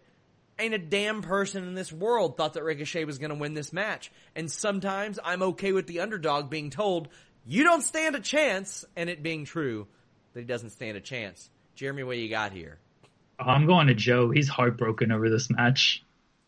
[0.60, 3.74] ain't a damn person in this world thought that Ricochet was going to win this
[3.74, 4.12] match.
[4.36, 7.10] And sometimes I'm okay with the underdog being told,
[7.46, 9.88] you don't stand a chance, and it being true
[10.34, 11.50] that he doesn't stand a chance.
[11.74, 12.78] Jeremy, what you got here?
[13.40, 14.32] Oh, I'm going to Joe.
[14.32, 16.04] He's heartbroken over this match.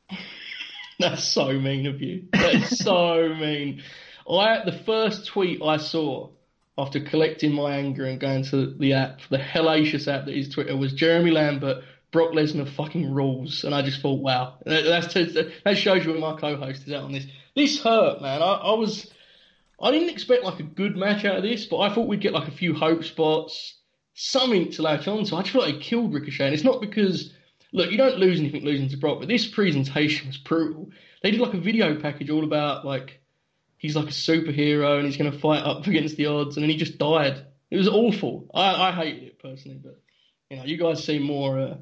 [1.00, 2.26] That's so mean of you.
[2.32, 3.84] That's so mean.
[4.30, 6.30] I the first tweet I saw
[6.78, 10.76] after collecting my anger and going to the app, the hellacious app that is Twitter,
[10.76, 11.84] was Jeremy Lambert.
[12.12, 16.20] Brock Lesnar fucking rules, and I just thought, wow, that, that's that shows you where
[16.22, 17.26] my co-host is at on this.
[17.54, 18.42] This hurt, man.
[18.42, 19.12] I, I was,
[19.82, 22.32] I didn't expect like a good match out of this, but I thought we'd get
[22.32, 23.77] like a few hope spots,
[24.18, 25.36] something to latch on to.
[25.36, 27.34] I just feel like they killed Ricochet, and it's not because
[27.72, 30.90] look, you don't lose anything losing to Brock, but this presentation was brutal.
[31.22, 33.22] They did like a video package all about like
[33.78, 36.70] he's like a superhero and he's going to fight up against the odds, and then
[36.70, 37.46] he just died.
[37.70, 38.50] It was awful.
[38.54, 40.02] I, I hated it personally, but
[40.50, 41.78] you know, you guys seem more uh,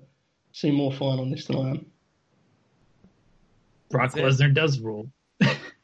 [0.52, 1.86] seem more fine on this than I am.
[3.90, 5.10] Brock Lesnar does rule.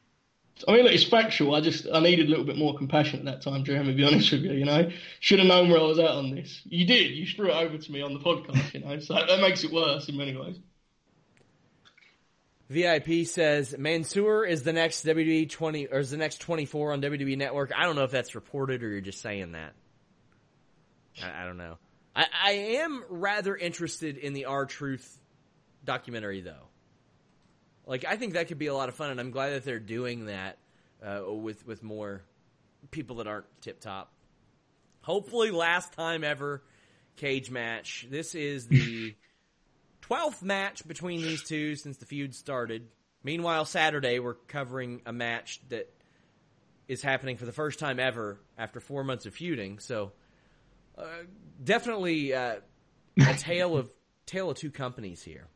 [0.66, 1.54] I mean, it's factual.
[1.54, 3.92] I just I needed a little bit more compassion at that time, Jeremy.
[3.92, 6.34] To be honest with you, you know, should have known where I was at on
[6.34, 6.62] this.
[6.64, 7.12] You did.
[7.12, 9.72] You threw it over to me on the podcast, you know, so that makes it
[9.72, 10.58] worse in many ways.
[12.72, 17.36] VIP says Mansoor is the next WWE 20 or is the next 24 on WWE
[17.36, 17.70] Network.
[17.76, 19.74] I don't know if that's reported or you're just saying that.
[21.22, 21.76] I, I don't know.
[22.16, 25.18] I, I am rather interested in the R-Truth
[25.84, 26.68] documentary though.
[27.86, 29.78] Like I think that could be a lot of fun, and I'm glad that they're
[29.80, 30.58] doing that
[31.04, 32.22] uh, with with more
[32.90, 34.12] people that aren't tip top.
[35.02, 36.62] Hopefully, last time ever
[37.16, 38.06] cage match.
[38.10, 39.14] This is the
[40.02, 42.88] 12th match between these two since the feud started.
[43.24, 45.92] Meanwhile, Saturday we're covering a match that
[46.88, 49.78] is happening for the first time ever after four months of feuding.
[49.78, 50.12] So,
[50.98, 51.04] uh,
[51.62, 52.56] definitely uh,
[53.18, 53.90] a tale of
[54.26, 55.46] tale of two companies here.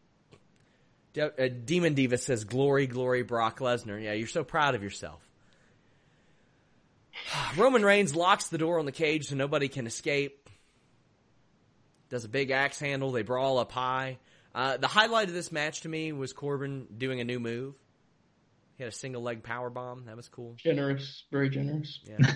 [1.16, 5.26] De- uh, Demon Diva says, "Glory, glory, Brock Lesnar." Yeah, you're so proud of yourself.
[7.56, 10.50] Roman Reigns locks the door on the cage so nobody can escape.
[12.10, 13.12] Does a big axe handle.
[13.12, 14.18] They brawl up high.
[14.54, 17.74] Uh, the highlight of this match to me was Corbin doing a new move.
[18.76, 20.04] He had a single leg power bomb.
[20.04, 20.54] That was cool.
[20.58, 21.98] Generous, very generous.
[22.04, 22.30] Yeah.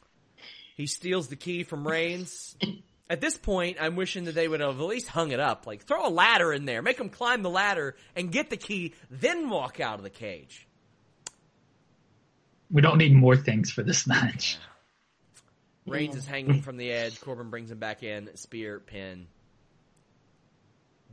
[0.76, 2.56] he steals the key from Reigns.
[3.10, 5.66] At this point, I'm wishing that they would have at least hung it up.
[5.66, 8.94] Like, throw a ladder in there, make them climb the ladder and get the key,
[9.10, 10.66] then walk out of the cage.
[12.70, 14.58] We don't need more things for this match.
[15.86, 17.18] Reigns is hanging from the edge.
[17.20, 18.28] Corbin brings him back in.
[18.36, 19.26] Spear, pin.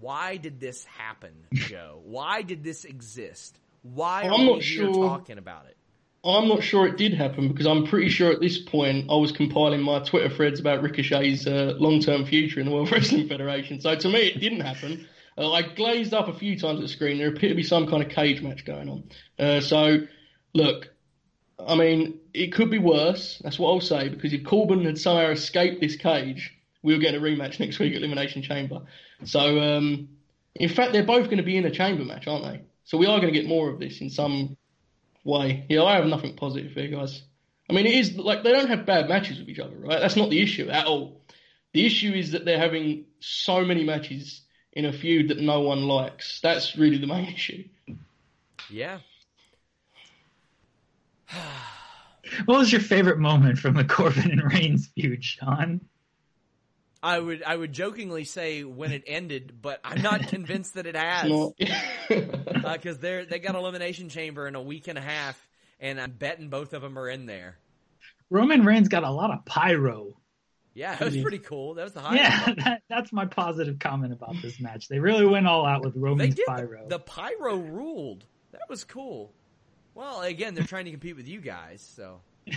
[0.01, 2.01] Why did this happen, Joe?
[2.03, 3.57] Why did this exist?
[3.83, 5.07] Why are I'm we not here sure.
[5.07, 5.74] talking about it?
[6.25, 9.31] I'm not sure it did happen because I'm pretty sure at this point I was
[9.31, 13.79] compiling my Twitter threads about Ricochet's uh, long-term future in the World Wrestling Federation.
[13.79, 15.07] So to me, it didn't happen.
[15.37, 17.19] Uh, I glazed up a few times at the screen.
[17.19, 19.03] There appeared to be some kind of cage match going on.
[19.37, 19.99] Uh, so,
[20.53, 20.89] look,
[21.59, 23.39] I mean, it could be worse.
[23.43, 26.51] That's what I'll say because if Corbin had somehow escaped this cage,
[26.81, 28.81] we were getting a rematch next week at Elimination Chamber.
[29.25, 30.09] So, um,
[30.55, 32.61] in fact, they're both going to be in a chamber match, aren't they?
[32.83, 34.57] So we are going to get more of this in some
[35.25, 35.65] way.
[35.69, 37.21] Yeah, I have nothing positive here, guys.
[37.69, 39.99] I mean, it is like they don't have bad matches with each other, right?
[39.99, 41.21] That's not the issue at all.
[41.73, 45.83] The issue is that they're having so many matches in a feud that no one
[45.83, 46.39] likes.
[46.41, 47.65] That's really the main issue.
[48.69, 48.99] Yeah.
[52.45, 55.79] What was your favorite moment from the Corbin and Reigns feud, Sean?
[57.03, 60.95] I would I would jokingly say when it ended, but I'm not convinced that it
[60.95, 61.29] has.
[61.29, 61.53] Not-
[62.65, 65.47] Uh, because they're they got elimination chamber in a week and a half,
[65.79, 67.57] and I'm betting both of them are in there.
[68.31, 70.17] Roman Reigns got a lot of pyro.
[70.73, 71.75] Yeah, that was pretty cool.
[71.75, 72.17] That was the highlight.
[72.19, 74.87] Yeah, that, that's my positive comment about this match.
[74.87, 76.45] They really went all out with they Roman's did.
[76.47, 76.87] pyro.
[76.89, 78.25] The pyro ruled.
[78.51, 79.31] That was cool.
[79.93, 82.19] Well, again, they're trying to compete with you guys, so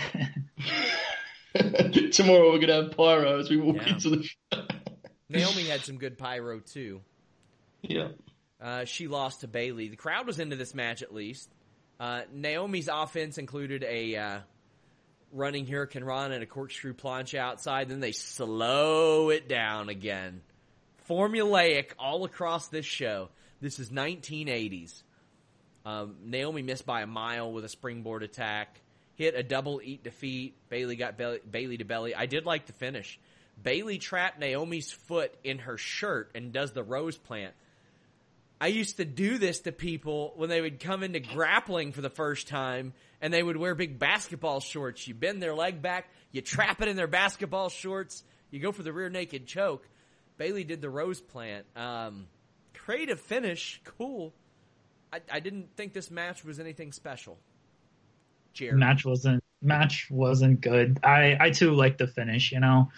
[2.13, 3.89] Tomorrow we're gonna have pyro as we walk Yeah.
[3.95, 4.37] into the show.
[5.29, 7.01] Naomi had some good pyro too.
[7.83, 8.09] yeah.
[8.61, 9.89] Uh, she lost to Bayley.
[9.89, 11.49] The crowd was into this match at least.
[12.01, 14.39] Uh, Naomi's offense included a uh,
[15.33, 17.89] running hurricanrana and a corkscrew plancha outside.
[17.89, 20.43] Then they slow it down again.
[21.09, 23.31] Formulaic all across this show.
[23.61, 25.03] This is 1980s.
[25.85, 28.81] Um, Naomi missed by a mile with a springboard attack.
[29.15, 30.55] Hit a double eat defeat.
[30.69, 32.15] Bayley got Bayley to belly.
[32.15, 33.19] I did like the finish.
[33.61, 37.55] Bayley trapped Naomi's foot in her shirt and does the rose plant.
[38.61, 42.11] I used to do this to people when they would come into grappling for the
[42.11, 45.07] first time and they would wear big basketball shorts.
[45.07, 48.83] You bend their leg back, you trap it in their basketball shorts, you go for
[48.83, 49.89] the rear naked choke.
[50.39, 51.67] Bayley did the rose plant.
[51.77, 52.27] Um,
[52.75, 54.33] creative finish, cool.
[55.13, 57.39] I, I didn't think this match was anything special.
[58.75, 60.99] Match wasn't match wasn't good.
[61.05, 62.51] I I too like the finish.
[62.51, 62.91] You know,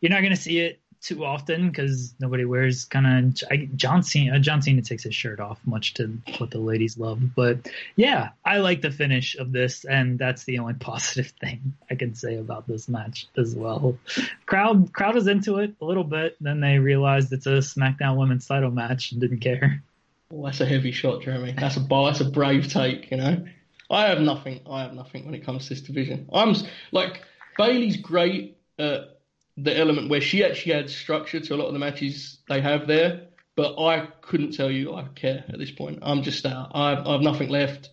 [0.00, 4.36] you're not gonna see it too often because nobody wears kind of John Cena.
[4.36, 7.34] Uh, John Cena takes his shirt off, much to what the ladies love.
[7.34, 11.94] But yeah, I like the finish of this, and that's the only positive thing I
[11.94, 13.98] can say about this match as well.
[14.46, 16.36] Crowd crowd was into it a little bit.
[16.40, 19.82] Then they realized it's a SmackDown Women's Title match and didn't care.
[20.30, 21.54] That's a heavy shot, Jeremy.
[21.58, 22.10] That's a bar.
[22.10, 23.10] That's a brave take.
[23.10, 23.46] You know,
[23.90, 24.60] I have nothing.
[24.70, 26.28] I have nothing when it comes to this division.
[26.32, 26.54] I'm
[26.92, 27.22] like
[27.56, 29.19] Bayley's great at
[29.62, 32.86] the element where she actually adds structure to a lot of the matches they have
[32.86, 33.26] there.
[33.56, 35.98] But I couldn't tell you I care at this point.
[36.02, 36.70] I'm just out.
[36.74, 37.90] I have, I have nothing left.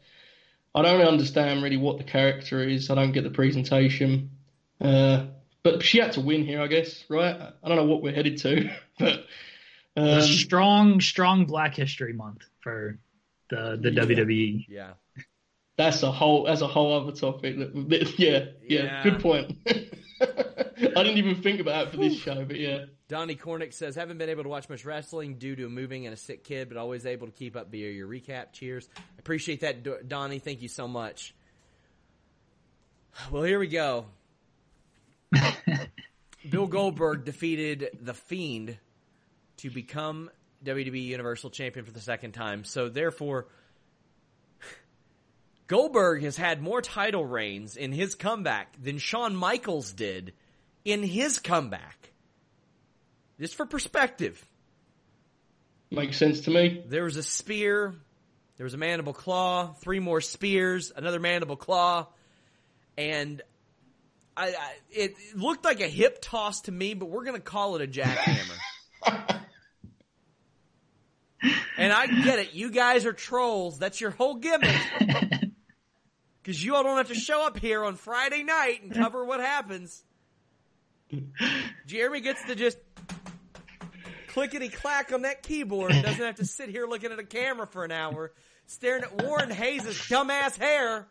[0.74, 2.90] I don't understand really what the character is.
[2.90, 4.30] I don't get the presentation.
[4.80, 5.26] Uh,
[5.64, 7.36] but she had to win here, I guess, right?
[7.64, 9.26] I don't know what we're headed to, but
[9.98, 13.00] A um, strong, strong Black History Month for
[13.50, 14.04] the the Yeah.
[14.04, 14.66] WWE.
[14.70, 14.92] Yeah.
[15.78, 16.44] That's a whole.
[16.46, 17.58] That's a whole other topic.
[17.58, 19.04] That, that- yeah, yeah, Yeah.
[19.04, 19.58] Good point.
[20.22, 22.86] I didn't even think about it for this show, but yeah.
[23.08, 26.18] Donnie Cornick says, haven't been able to watch much wrestling due to moving and a
[26.18, 28.52] sick kid, but always able to keep up via your recap.
[28.54, 28.90] Cheers.
[29.20, 30.40] Appreciate that, Donnie.
[30.40, 31.34] Thank you so much.
[33.32, 34.06] Well, here we go.
[36.50, 38.78] Bill Goldberg defeated The Fiend
[39.58, 40.30] to become
[40.64, 42.64] WWE Universal Champion for the second time.
[42.64, 43.48] So, therefore,
[45.68, 50.34] Goldberg has had more title reigns in his comeback than Shawn Michaels did
[50.86, 52.14] in his comeback.
[53.40, 54.44] Just for perspective,
[55.92, 56.84] Makes sense to me.
[56.88, 57.94] there was a spear,
[58.58, 62.08] there was a mandible claw, three more spears, another mandible claw,
[62.98, 63.42] and
[64.36, 67.82] I, I it looked like a hip toss to me, but we're gonna call it
[67.82, 68.58] a jackhammer.
[71.78, 73.78] and I get it, you guys are trolls.
[73.80, 74.76] That's your whole gimmick.
[76.48, 79.42] Because you all don't have to show up here on Friday night and cover what
[79.42, 80.02] happens.
[81.86, 82.78] Jeremy gets to just
[84.30, 87.68] clickety clack on that keyboard and doesn't have to sit here looking at a camera
[87.68, 88.32] for an hour,
[88.66, 91.10] staring at Warren Hayes' dumbass hair.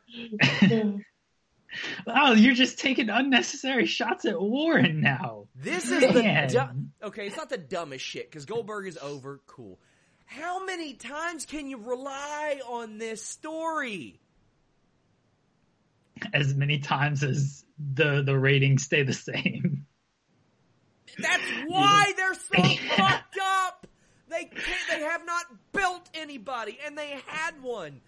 [2.07, 5.49] Oh, you're just taking unnecessary shots at Warren now.
[5.55, 6.49] This is the Man.
[6.49, 7.27] du- okay.
[7.27, 9.43] It's not the dumbest shit because Goldberg is over.
[9.47, 9.79] Cool.
[10.25, 14.19] How many times can you rely on this story?
[16.33, 19.87] As many times as the the ratings stay the same.
[21.19, 22.63] That's why they're so
[22.97, 23.87] fucked up.
[24.29, 24.87] They can't.
[25.73, 28.01] Built anybody, and they had one.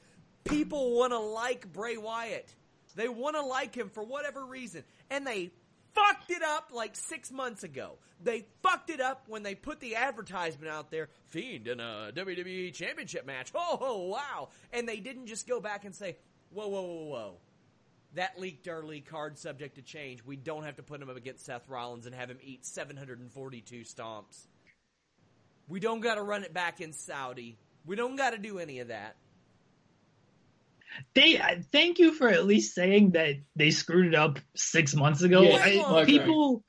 [0.45, 2.55] People want to like Bray Wyatt.
[2.97, 5.51] They want to like him for whatever reason, and they
[5.95, 7.99] fucked it up like six months ago.
[8.23, 12.73] They fucked it up when they put the advertisement out there, Fiend in a WWE
[12.73, 13.53] Championship match.
[13.55, 14.49] Oh wow!
[14.73, 16.17] And they didn't just go back and say,
[16.51, 17.35] whoa, whoa, whoa, whoa.
[18.15, 20.25] That leaked early, card subject to change.
[20.25, 23.81] We don't have to put him up against Seth Rollins and have him eat 742
[23.81, 24.47] stomps.
[25.69, 27.59] We don't got to run it back in Saudi.
[27.85, 29.17] We don't got to do any of that.
[31.15, 35.23] They uh, thank you for at least saying that they screwed it up six months
[35.23, 35.43] ago.
[35.43, 36.65] Yeah, I- people,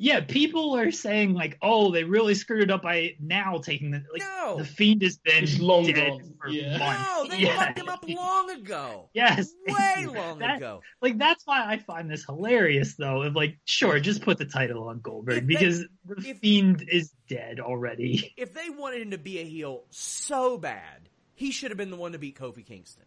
[0.00, 4.04] yeah, people are saying like, oh, they really screwed it up by now taking the
[4.12, 4.58] like No.
[4.58, 6.34] the fiend has been It's long dead gone.
[6.40, 6.78] for Yeah.
[6.78, 7.08] months.
[7.08, 7.56] No, they Yeah.
[7.58, 9.10] fucked him up long ago.
[9.12, 10.82] Yes, Way long That- ago.
[11.02, 13.22] Like that's why I find this hilarious, though.
[13.22, 16.84] Of like, sure, just put the title on Goldberg If they- because the if- fiend
[16.88, 18.32] is dead already.
[18.38, 21.96] If they wanted him to be a heel so bad, he should have been the
[21.96, 23.04] one to beat Kofi Kingston.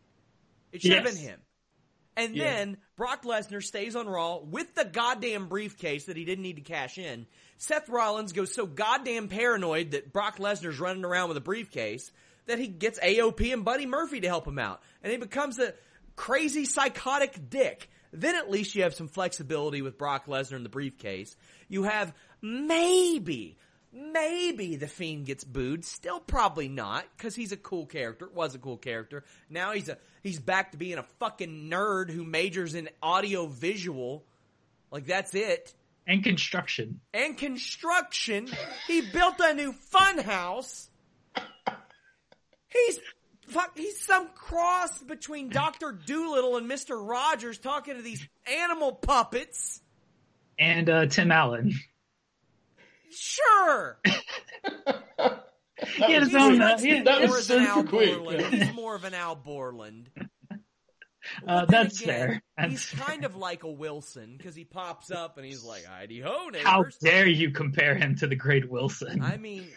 [0.72, 1.40] It should have been him.
[2.22, 2.44] And Yeah.
[2.44, 6.62] then Brock Lesnar stays on Raw with the goddamn briefcase that he didn't need to
[6.62, 7.26] cash in.
[7.58, 12.12] Seth Rollins goes so goddamn paranoid that Brock Lesnar's running around with a briefcase
[12.48, 14.82] that he gets AOP and Buddy Murphy to help him out.
[15.04, 15.74] And he becomes a
[16.16, 17.90] crazy psychotic dick.
[18.14, 21.36] Then at least you have some flexibility with Brock Lesnar in the briefcase.
[21.70, 23.58] You have maybe,
[23.94, 25.86] maybe the Fiend gets booed.
[25.86, 29.24] Still probably not, cause he's a cool character, was a cool character.
[29.50, 34.24] Now he's a, he's back to being a fucking nerd who majors in audio visual.
[34.92, 35.74] Like that's it.
[36.08, 37.00] And construction.
[37.14, 38.50] And construction.
[38.88, 40.90] He built a new fun house.
[42.68, 43.00] He's
[43.48, 43.78] fuck.
[43.78, 49.82] He's some cross between Doctor Dolittle and Mister Rogers talking to these animal puppets.
[50.58, 51.74] And uh, Tim Allen.
[53.12, 55.44] Sure, That
[55.96, 56.62] He had his own, quick.
[56.62, 57.04] uh, yeah.
[57.04, 58.18] that more was of an Al super quick.
[58.18, 58.54] Borland.
[58.54, 60.10] He's more of an Al Borland.
[61.48, 62.42] Uh, that's again, fair.
[62.58, 63.06] That's he's fair.
[63.06, 66.64] kind of like a Wilson because he pops up and he's like, "Heidi ho, neighbors."
[66.68, 69.22] How dare you compare him to the Great Wilson?
[69.22, 69.68] I mean,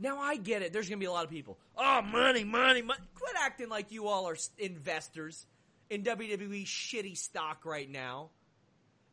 [0.00, 0.72] now I get it.
[0.72, 1.58] There's going to be a lot of people.
[1.78, 3.00] Oh, money, money, money.
[3.14, 5.46] Quit acting like you all are investors
[5.90, 8.30] in WWE shitty stock right now.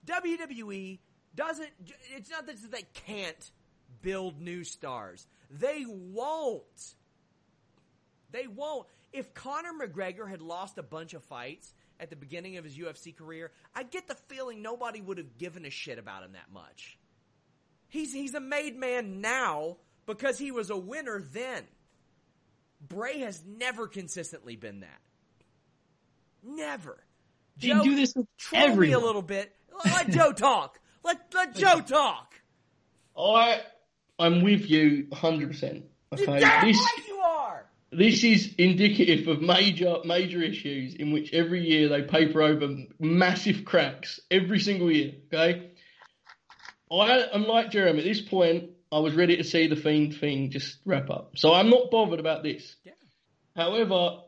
[0.08, 0.98] WWE
[1.36, 1.70] doesn't,
[2.16, 3.52] it's not that they can't
[4.02, 5.28] build new stars.
[5.50, 6.96] They won't.
[8.32, 8.88] They won't.
[9.12, 13.16] If Conor McGregor had lost a bunch of fights at the beginning of his UFC
[13.16, 16.98] career, I get the feeling nobody would have given a shit about him that much.
[17.90, 19.78] He's he's a made man now
[20.08, 21.64] because he was a winner then.
[22.82, 25.00] Bray has never consistently been that.
[26.44, 26.98] Never.
[27.62, 29.56] They do this with me a little bit.
[29.86, 30.80] Let Joe talk.
[31.04, 32.34] Let let Joe talk.
[33.18, 33.62] I,
[34.18, 35.76] I'm with you 100%.
[35.76, 35.84] You
[36.14, 37.66] Okay, damn this right you are.
[37.92, 42.68] this is indicative of major major issues in which every year they paper over
[43.00, 45.14] massive cracks every single year.
[45.34, 45.72] Okay,
[46.92, 48.00] I am like Jeremy.
[48.00, 51.52] At this point, I was ready to see the fiend thing just wrap up, so
[51.54, 52.76] I'm not bothered about this.
[52.84, 52.94] Yeah.
[53.56, 54.20] However,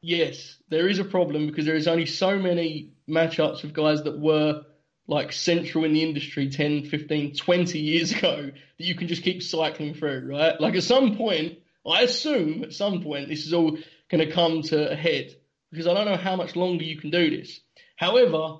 [0.00, 4.18] yes, there is a problem because there is only so many matchups with guys that
[4.18, 4.62] were
[5.10, 9.42] like central in the industry 10, 15, 20 years ago that you can just keep
[9.42, 10.58] cycling through, right?
[10.60, 13.72] Like at some point, I assume at some point this is all
[14.08, 15.34] going to come to a head
[15.72, 17.58] because I don't know how much longer you can do this.
[17.96, 18.58] However,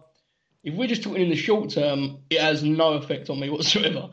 [0.65, 4.11] if we're just talking in the short term, it has no effect on me whatsoever.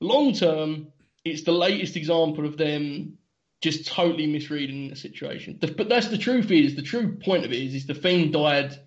[0.00, 0.88] Long term,
[1.24, 3.16] it's the latest example of them
[3.62, 5.56] just totally misreading the situation.
[5.58, 8.34] The, but that's the truth is, the true point of it is, is the Fiend
[8.34, 8.78] died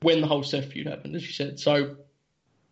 [0.00, 1.60] when the whole Seth feud happened, as you said.
[1.60, 1.96] So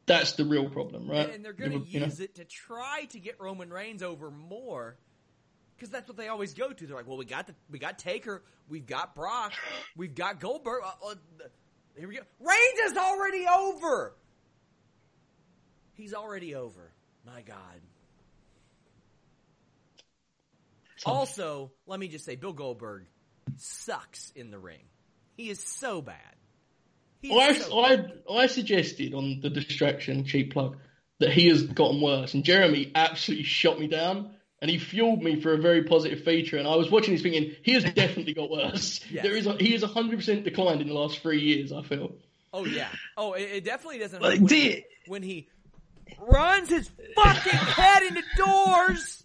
[0.09, 1.33] that's the real problem, right?
[1.33, 2.07] And they're going to You know?
[2.07, 4.97] use it to try to get Roman Reigns over more.
[5.77, 6.87] Because that's what they always go to.
[6.87, 9.53] They're like, well, we got the, we got Taker, we've got Brock,
[9.97, 10.83] we've got Goldberg.
[10.85, 11.15] Uh, uh,
[11.97, 12.23] here we go.
[12.41, 14.17] Reigns is already over.
[15.95, 16.91] He's already over.
[17.25, 17.57] My God.
[21.07, 23.07] Also, let me just say, Bill Goldberg
[23.57, 24.83] sucks in the ring.
[25.37, 26.17] He is so bad.
[27.21, 30.77] He I, I, I suggested on the distraction cheap plug
[31.19, 34.31] that he has gotten worse, and Jeremy absolutely shot me down,
[34.63, 36.59] and he fueled me for a very positive feature.
[36.59, 39.01] And I was watching this thinking he has definitely got worse.
[39.11, 39.23] Yes.
[39.25, 41.73] There is a, he is hundred percent declined in the last three years.
[41.73, 42.13] I feel.
[42.53, 42.89] Oh yeah.
[43.17, 44.23] Oh, it, it definitely doesn't.
[44.23, 45.49] Like, hurt when, the- he, when he
[46.21, 49.23] runs his fucking head into doors.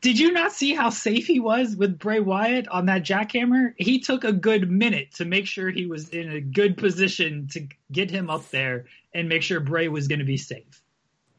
[0.00, 3.72] Did you not see how safe he was with Bray Wyatt on that jackhammer?
[3.76, 7.66] He took a good minute to make sure he was in a good position to
[7.90, 10.82] get him up there and make sure Bray was going to be safe.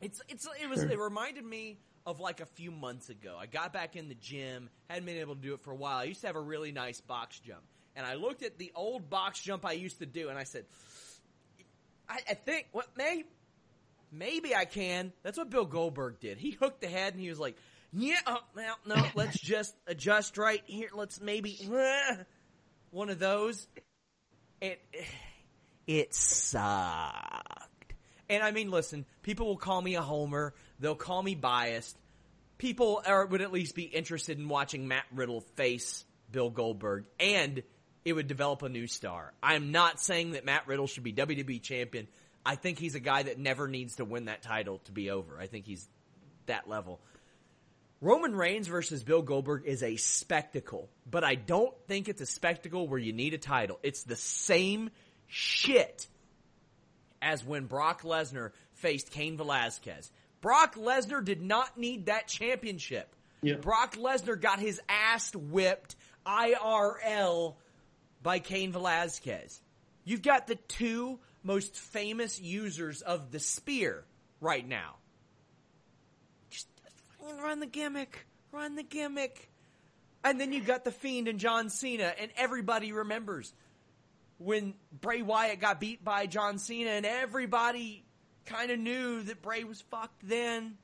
[0.01, 3.35] It's it's it was it reminded me of like a few months ago.
[3.39, 5.97] I got back in the gym, hadn't been able to do it for a while.
[5.97, 7.63] I used to have a really nice box jump,
[7.95, 10.65] and I looked at the old box jump I used to do, and I said,
[12.07, 13.23] I, I think what may
[14.11, 15.11] maybe I can.
[15.23, 16.37] That's what Bill Goldberg did.
[16.37, 17.57] He hooked the head, and he was like,
[17.97, 20.89] yeah, oh, well, no, let's just adjust right here.
[20.93, 22.15] Let's maybe uh,
[22.91, 23.67] one of those.
[24.61, 24.81] It
[25.85, 27.93] it sucked.
[28.29, 30.53] And I mean, listen, people will call me a homer.
[30.79, 31.97] They'll call me biased.
[32.57, 37.61] People are, would at least be interested in watching Matt Riddle face Bill Goldberg, and
[38.03, 39.33] it would develop a new star.
[39.41, 42.07] I'm not saying that Matt Riddle should be WWE champion.
[42.45, 45.39] I think he's a guy that never needs to win that title to be over.
[45.39, 45.87] I think he's
[46.47, 46.99] that level.
[47.99, 52.87] Roman Reigns versus Bill Goldberg is a spectacle, but I don't think it's a spectacle
[52.87, 53.79] where you need a title.
[53.81, 54.91] It's the same
[55.25, 56.07] shit
[57.21, 60.11] as when Brock Lesnar faced Cain Velasquez.
[60.41, 63.15] Brock Lesnar did not need that championship.
[63.41, 63.55] Yeah.
[63.55, 65.95] Brock Lesnar got his ass whipped
[66.25, 67.55] IRL
[68.21, 69.59] by Cain Velasquez.
[70.03, 74.05] You've got the two most famous users of the spear
[74.39, 74.95] right now.
[77.41, 78.25] Run the gimmick.
[78.51, 79.49] Run the gimmick.
[80.23, 83.53] And then you've got the Fiend and John Cena, and everybody remembers
[84.39, 88.03] when Bray Wyatt got beat by John Cena, and everybody
[88.45, 90.77] kind of knew that Bray was fucked then.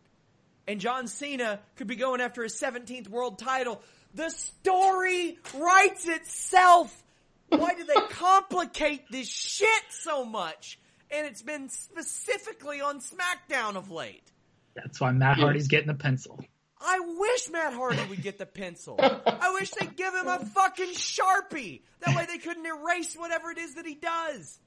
[0.68, 3.82] And John Cena could be going after his 17th world title.
[4.14, 7.04] The story writes itself.
[7.50, 10.80] Why do they complicate this shit so much?
[11.12, 14.32] And it's been specifically on SmackDown of late.
[14.76, 16.44] That's why Matt Hardy's getting the pencil.
[16.86, 18.98] I wish Matt Hardy would get the pencil.
[19.00, 21.82] I wish they'd give him a fucking Sharpie.
[22.06, 24.60] That way they couldn't erase whatever it is that he does.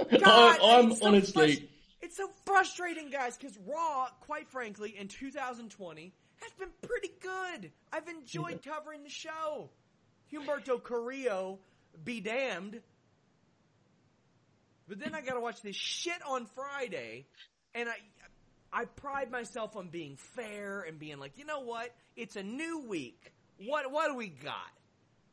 [0.20, 1.56] God, I'm it's so honestly.
[1.56, 1.68] frus-
[2.00, 7.70] it's so frustrating, guys, because Raw, quite frankly, in 2020 has been pretty good.
[7.92, 9.70] I've enjoyed covering the show.
[10.32, 11.58] Humberto Carrillo,
[12.04, 12.80] be damned.
[14.88, 17.26] But then I gotta watch this shit on Friday,
[17.78, 17.96] and I,
[18.72, 21.94] I pride myself on being fair and being like, you know what?
[22.16, 23.32] It's a new week.
[23.64, 24.54] What what do we got?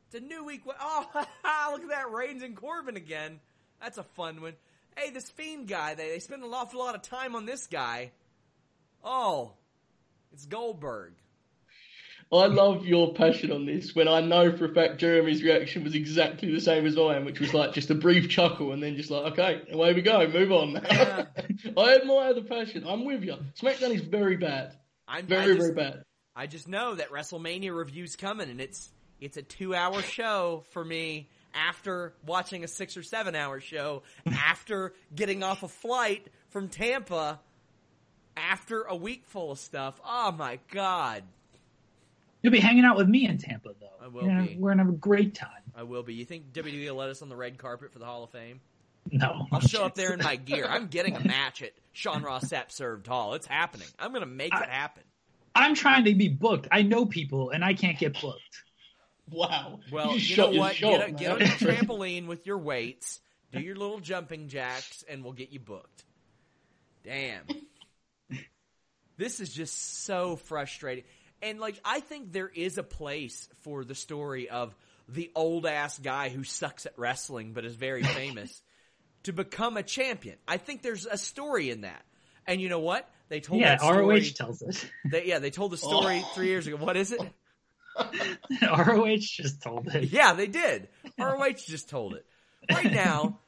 [0.08, 0.62] It's a new week.
[0.80, 1.08] Oh,
[1.72, 3.40] look at that, Reigns and Corbin again.
[3.82, 4.54] That's a fun one.
[4.96, 8.12] Hey, this Fiend guy, they, they spend an awful lot of time on this guy.
[9.04, 9.54] Oh,
[10.32, 11.14] it's Goldberg.
[12.32, 15.94] I love your passion on this when I know for a fact Jeremy's reaction was
[15.96, 18.98] exactly the same as I am, which was like just a brief chuckle and then
[18.98, 20.74] just like, okay, away we go, move on.
[20.74, 21.26] Yeah.
[21.78, 22.84] I admire the passion.
[22.88, 23.36] I'm with you.
[23.62, 24.76] SmackDown is very bad.
[25.08, 26.04] I'm Very, just, very bad.
[26.36, 28.90] I just know that WrestleMania review's coming, and it's
[29.22, 31.30] it's a two hour show for me.
[31.54, 34.04] After watching a six or seven hour show,
[34.34, 37.40] after getting off a flight from Tampa,
[38.36, 40.02] after a week full of stuff.
[40.06, 41.24] Oh my god,
[42.46, 43.88] You'll be hanging out with me in Tampa, though.
[44.00, 44.56] I will You're be.
[44.60, 45.50] We're gonna have a great time.
[45.76, 46.14] I will be.
[46.14, 48.62] You think WWE will let us on the red carpet for the Hall of Fame?
[49.12, 50.68] No, I'll show up there in my gear.
[50.70, 53.34] I'm getting a match at Sean Ross Sapp Served Hall.
[53.34, 53.88] It's happening.
[53.98, 55.02] I'm gonna make it happen.
[55.56, 56.68] I'm trying to be booked.
[56.72, 58.62] I know people, and I can't get booked.
[59.32, 59.80] Wow.
[59.92, 60.76] Well, just you shot know what?
[60.76, 63.22] shot, Get, on- get on your trampoline with your weights,
[63.52, 66.04] do your little jumping jacks, and we'll get you booked.
[67.04, 67.42] Damn.
[69.18, 71.06] This is just so frustrating.
[71.46, 74.76] And like I think there is a place for the story of
[75.08, 78.62] the old ass guy who sucks at wrestling but is very famous
[79.24, 80.38] to become a champion.
[80.48, 82.04] I think there's a story in that.
[82.48, 83.08] And you know what?
[83.30, 84.20] They told yeah, that story.
[84.20, 84.92] ROH tells it.
[85.12, 86.32] They, yeah, they told the story Oh.
[86.34, 86.78] three years ago.
[86.78, 87.22] What is it?
[88.62, 90.10] ROH just told it.
[90.12, 90.90] Yeah, they did.
[91.18, 92.26] ROH just told it.
[92.72, 93.40] Right now,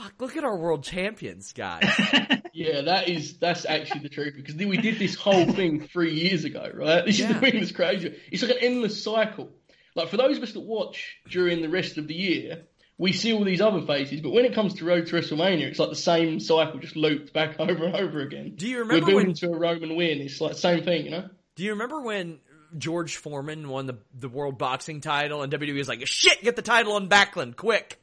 [0.00, 1.88] fuck, look at our world champions, guys.
[2.52, 6.44] Yeah, that is that's actually the truth because we did this whole thing three years
[6.44, 7.06] ago, right?
[7.06, 8.18] This is the thing that's crazy.
[8.30, 9.50] It's like an endless cycle.
[9.94, 12.64] Like for those of us that watch during the rest of the year,
[12.98, 15.78] we see all these other faces, but when it comes to Road to WrestleMania, it's
[15.78, 18.54] like the same cycle just looped back over and over again.
[18.56, 19.34] Do you remember We're building when?
[19.36, 20.20] to a Roman win.
[20.20, 21.30] It's like the same thing, you know?
[21.54, 22.40] Do you remember when
[22.76, 26.62] George Foreman won the the world boxing title and WWE was like, "Shit, get the
[26.62, 27.99] title on Backlund, quick!"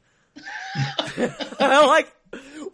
[1.60, 2.12] I'm like,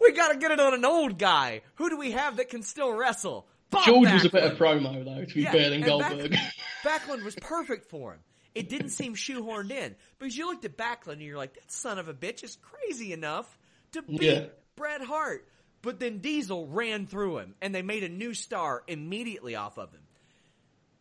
[0.01, 1.61] we gotta get it on an old guy.
[1.75, 3.47] Who do we have that can still wrestle?
[3.71, 4.81] Bob George was a better Backlund.
[4.81, 6.31] promo though, to be Yeah, fair than Goldberg.
[6.31, 6.53] Back-
[7.01, 8.19] Backlund was perfect for him.
[8.53, 11.99] It didn't seem shoehorned in because you looked at Backlund and you're like, that son
[11.99, 13.57] of a bitch is crazy enough
[13.93, 14.45] to beat Yeah.
[14.75, 15.47] Bret Hart.
[15.81, 19.91] But then Diesel ran through him and they made a new star immediately off of
[19.91, 20.01] him.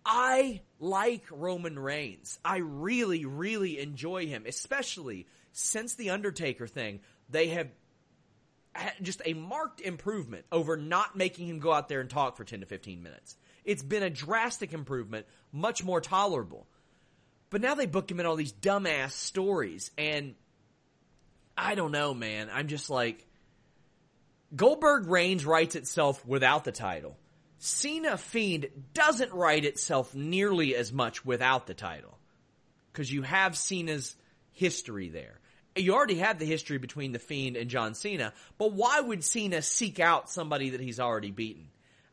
[0.06, 2.38] I like Roman Reigns.
[2.44, 7.00] I really, really enjoy him, especially since the Undertaker thing.
[7.30, 7.68] They have
[9.00, 12.61] just a marked improvement over not making him go out there and talk for 10
[12.61, 13.36] to 15 minutes.
[13.64, 16.66] It's been a drastic improvement, much more tolerable.
[17.50, 20.34] But now they book him in all these dumbass stories, and
[21.57, 22.50] I don't know, man.
[22.52, 23.24] I'm just like,
[24.55, 27.16] Goldberg Reigns writes itself without the title.
[27.59, 32.18] Cena Fiend doesn't write itself nearly as much without the title.
[32.92, 34.16] Because you have Cena's
[34.52, 35.40] history there.
[35.76, 39.60] You already have the history between The Fiend and John Cena, but why would Cena
[39.60, 41.68] seek out somebody that he's already beaten?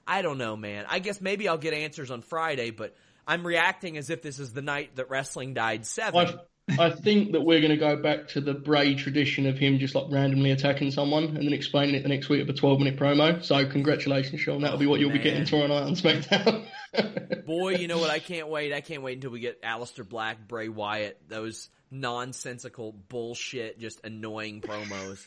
[0.07, 0.85] I don't know, man.
[0.89, 2.95] I guess maybe I'll get answers on Friday, but
[3.27, 6.39] I'm reacting as if this is the night that wrestling died seven.
[6.69, 9.77] I, I think that we're going to go back to the Bray tradition of him
[9.77, 12.79] just like randomly attacking someone and then explaining it the next week of a 12
[12.79, 13.43] minute promo.
[13.43, 14.61] So congratulations, Sean.
[14.61, 15.17] That'll be what you'll Man.
[15.19, 17.45] be getting tomorrow night on SmackDown.
[17.45, 18.09] Boy, you know what?
[18.09, 18.73] I can't wait.
[18.73, 24.61] I can't wait until we get Aleister Black, Bray Wyatt, those nonsensical bullshit, just annoying
[24.61, 25.25] promos.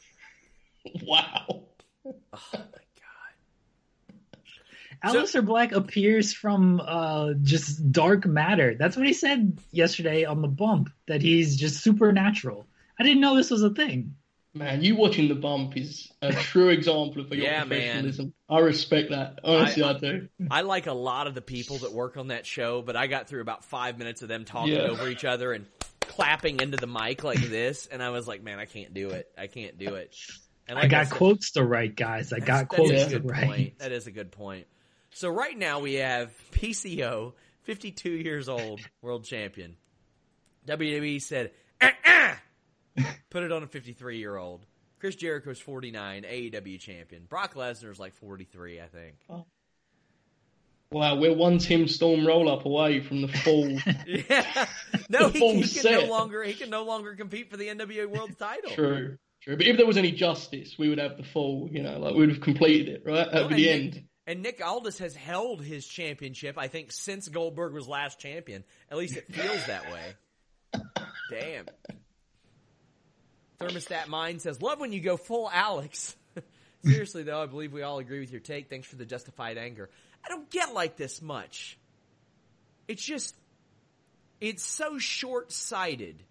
[1.03, 1.65] wow.
[2.07, 2.15] Oh
[2.53, 2.73] my god.
[5.05, 8.75] Aleister Black appears from uh, just dark matter.
[8.79, 10.91] That's what he said yesterday on the bump.
[11.09, 12.67] That he's just supernatural.
[12.99, 14.15] I didn't know this was a thing.
[14.57, 17.67] Man, you watching the bump is a true example of your Yeah, man.
[17.67, 18.35] professionalism.
[18.49, 19.41] I respect that.
[19.43, 20.29] Honestly, I, do.
[20.49, 23.27] I like a lot of the people that work on that show, but I got
[23.27, 24.83] through about five minutes of them talking Yeah.
[24.83, 25.67] over each other and
[26.15, 29.29] clapping into the mic like this, and I was like, man, I can't do it.
[29.37, 30.15] I can't do it.
[30.69, 32.33] And I like got said- quotes to write, guys.
[32.33, 33.45] I got quotes to a write.
[33.47, 33.79] point.
[33.79, 34.67] That is a good point.
[35.11, 39.77] So right now we have PCO, 52 years old, world champion.
[40.67, 42.35] WWE said, uh-uh!
[43.31, 44.65] put it on a 53 year old.
[44.99, 47.25] Chris Jericho's 49, AEW champion.
[47.29, 49.17] Brock Lesnar's like 43, I think.
[49.29, 49.45] Oh.
[50.95, 53.79] Wow, we're one Tim Storm roll up away from the full.
[54.07, 54.67] Yeah.
[55.11, 58.39] No, he, he can no longer he can no longer compete for the NWA World
[58.39, 58.71] Title.
[58.71, 59.57] true, true.
[59.57, 61.69] But if there was any justice, we would have the full.
[61.71, 63.03] You know, like we would have completed it.
[63.05, 64.05] Right, that'd be and the Nick, end.
[64.27, 68.65] And Nick Aldis has held his championship, I think, since Goldberg was last champion.
[68.91, 70.81] At least it feels that way.
[71.31, 71.67] Damn.
[73.61, 76.17] Thermostat Mind says, Love when you go full Alex.
[76.85, 78.69] Seriously, though, I believe we all agree with your take.
[78.69, 79.91] Thanks for the justified anger.
[80.25, 81.79] I don't get like this much.
[82.89, 83.35] It's just,
[84.41, 86.23] it's so short sighted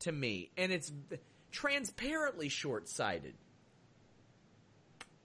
[0.00, 0.92] to me, and it's
[1.52, 3.34] transparently short sighted.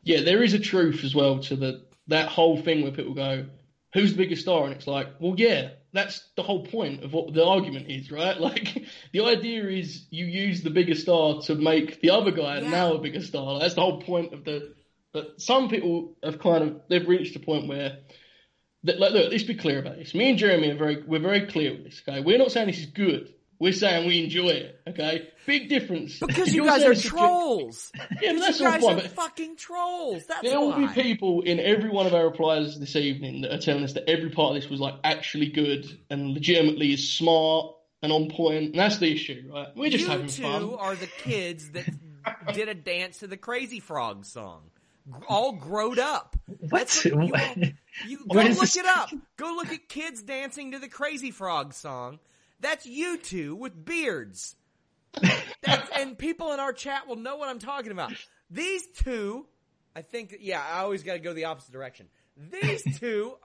[0.03, 3.45] Yeah, there is a truth as well to the that whole thing where people go,
[3.93, 7.34] "Who's the biggest star?" and it's like, well, yeah, that's the whole point of what
[7.34, 8.39] the argument is, right?
[8.39, 12.69] Like the idea is you use the bigger star to make the other guy Yeah.
[12.69, 13.59] now a bigger star.
[13.59, 14.74] That's the whole point of the.
[15.14, 17.97] But some people have kind of they've reached a point where.
[18.84, 20.16] That, like, look, let's be clear about this.
[20.16, 22.01] Me and Jeremy are very, we're very clear with this.
[22.01, 23.32] Okay, we're not saying this is good.
[23.59, 24.82] We're saying we enjoy it.
[24.88, 26.18] Okay, big difference.
[26.18, 27.91] Because you guys are trolls.
[28.20, 28.97] Yeah, but that's you all guys fine.
[28.97, 30.26] are But fucking trolls.
[30.26, 33.59] That's there will be people in every one of our replies this evening that are
[33.59, 37.76] telling us that every part of this was like actually good and legitimately is smart
[38.01, 38.72] and on point.
[38.72, 39.68] And that's the issue, right?
[39.76, 40.74] We're just you having two fun.
[40.74, 41.86] are the kids that
[42.55, 44.70] did a dance to the Crazy Frog song,
[45.28, 46.36] all growed up.
[46.62, 47.14] That's What?
[47.14, 47.64] what you, all-
[48.08, 48.78] you go What is look this?
[48.78, 49.10] it up.
[49.38, 52.20] Go look at kids dancing to the Crazy Frog song.
[52.60, 54.56] That's you two with beards.
[55.62, 58.14] That's, and people in our chat will know what I'm talking about.
[58.49, 59.45] These two,
[59.95, 62.08] I think, yeah, I always got to go the opposite direction.
[62.52, 63.36] These two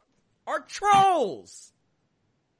[0.46, 1.72] are trolls.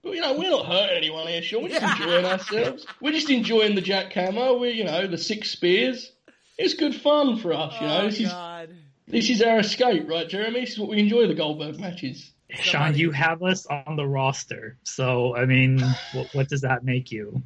[0.03, 1.63] But you know, we're not hurting anyone here, Sean.
[1.65, 1.97] We're just Yeah.
[2.03, 2.87] enjoying ourselves.
[3.01, 4.59] We're just enjoying the Jack Camo.
[4.59, 6.13] We're, you know, the six spears.
[6.59, 8.01] It's good fun for us, you oh know.
[8.01, 8.71] Oh this is God.
[9.07, 10.61] This is our escape, right, Jeremy?
[10.61, 12.33] This is what we enjoy the Goldberg matches.
[12.51, 14.77] Sean, you have us on the roster.
[14.85, 15.81] So, I mean,
[16.13, 17.43] what, what does that make you?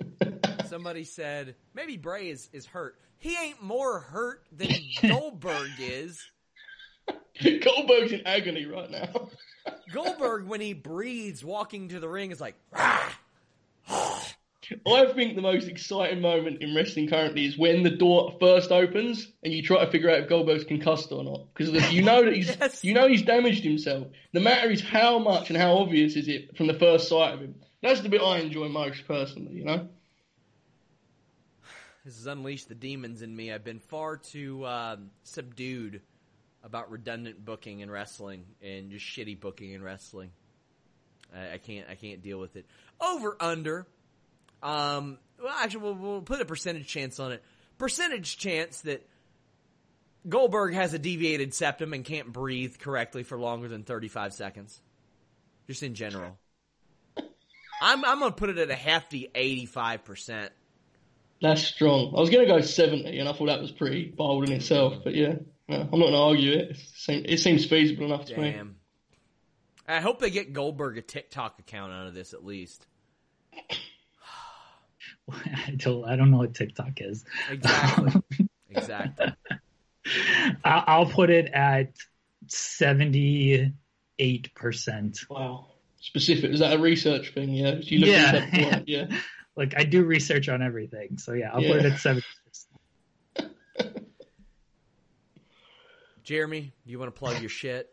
[0.66, 2.96] Somebody said maybe Bray is, is hurt.
[3.18, 4.68] He ain't more hurt than
[5.02, 6.22] Goldberg is.
[7.42, 9.28] Goldberg's in agony right now.
[9.92, 12.54] Goldberg, when he breathes walking to the ring, is like,
[14.86, 19.30] I think the most exciting moment in wrestling currently is when the door first opens
[19.42, 22.34] and you try to figure out if Goldberg's concussed or not, because you know that
[22.34, 22.82] he's Yes.
[22.84, 24.08] you know he's damaged himself.
[24.32, 27.40] The matter is how much and how obvious is it from the first sight of
[27.40, 27.54] him.
[27.82, 29.54] That's the bit I enjoy most personally.
[29.54, 29.88] You know,
[32.04, 33.52] This has unleashed the demons in me.
[33.52, 36.00] I've been far too um, subdued
[36.64, 40.30] about redundant booking and wrestling and just shitty booking and wrestling.
[41.34, 41.86] I, I can't.
[41.88, 42.66] I can't deal with it.
[43.00, 43.86] Over under.
[44.66, 45.18] Um.
[45.42, 47.42] Well, actually, we'll, we'll put a percentage chance on it.
[47.78, 49.06] Percentage chance that
[50.28, 54.80] Goldberg has a deviated septum and can't breathe correctly for longer than thirty-five seconds.
[55.66, 56.38] Just in general.
[57.82, 60.52] I'm I'm gonna put it at a hefty eighty-five percent.
[61.40, 62.14] That's strong.
[62.16, 64.94] I was going to go 70, and I thought that was pretty bold in itself.
[65.04, 65.34] But yeah,
[65.68, 66.78] no, I'm not going to argue it.
[67.08, 68.68] It seems, feasible enough to Damn.
[68.68, 68.74] me.
[69.86, 72.86] I hope they get Goldberg a TikTok account out of this at least.
[75.32, 76.04] I don't.
[76.04, 77.24] I don't know what TikTok is.
[77.50, 78.22] Exactly.
[78.70, 79.34] exactly.
[80.64, 81.92] I- I'll put it at
[82.48, 83.74] seventy-eight
[84.54, 85.18] percent.
[85.28, 85.66] Wow.
[85.98, 86.52] Specific.
[86.52, 87.50] Is that a research thing?
[87.50, 87.74] Yeah.
[87.80, 88.80] You look Yeah.
[88.86, 89.06] yeah.
[89.56, 91.92] Like I do research on everything, so yeah, I'll put it Yeah.
[91.94, 92.26] at seventy.
[96.22, 97.88] Jeremy, do you want to plug your shit?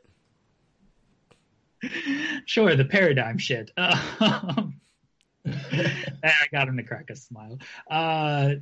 [2.45, 3.71] Sure, the paradigm shit.
[3.77, 4.72] Um,
[6.23, 7.59] I got him to crack a smile.
[7.89, 8.55] Uh,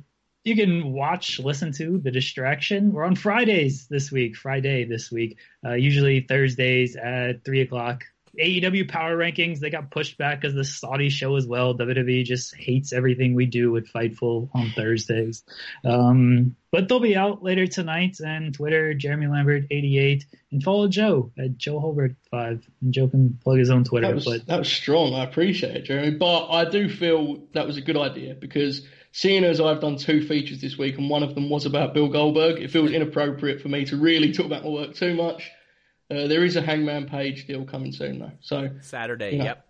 [0.44, 2.92] you can watch, listen to The Distraction.
[2.92, 8.04] We're on Fridays this week, Friday this week, uh, usually Thursdays at 3 o'clock.
[8.38, 11.76] AEW Power Rankings, they got pushed back because the Saudi show as well.
[11.76, 15.42] WWE just hates everything we do with Fightful on Thursdays.
[15.84, 21.30] Um, but they'll be out later tonight and Twitter, Jeremy Lambert 88 and follow Joe
[21.38, 24.06] at Joe Holbert 5 and Joe can plug his own Twitter.
[24.06, 25.12] That was, but that was strong.
[25.12, 26.12] I appreciate it, Jeremy.
[26.12, 30.26] But I do feel that was a good idea because seeing as I've done two
[30.26, 33.68] features this week and one of them was about Bill Goldberg, it feels inappropriate for
[33.68, 35.50] me to really talk about my work too much.
[36.12, 38.32] Uh, there is a Hangman Page deal coming soon, though.
[38.40, 39.44] So Saturday, Yeah.
[39.44, 39.66] yep.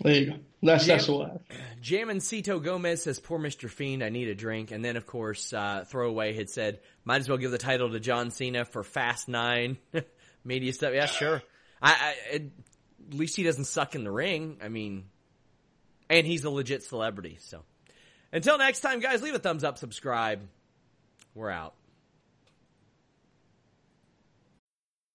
[0.00, 0.36] there you go.
[0.62, 1.40] That's that's all I have.
[1.82, 3.70] Jamancito Gomez says, "Poor Mr.
[3.70, 7.28] Fiend, I need a drink." And then, of course, uh, Throwaway had said, "Might as
[7.30, 9.78] well give the title to John Cena for Fast Nine
[10.44, 11.42] media stuff." Yeah, sure.
[11.80, 12.42] I, I at
[13.14, 14.58] least he doesn't suck in the ring.
[14.62, 15.04] I mean,
[16.10, 17.38] and he's a legit celebrity.
[17.40, 17.62] So,
[18.32, 20.46] until next time, guys, leave a thumbs up, subscribe.
[21.34, 21.74] We're out.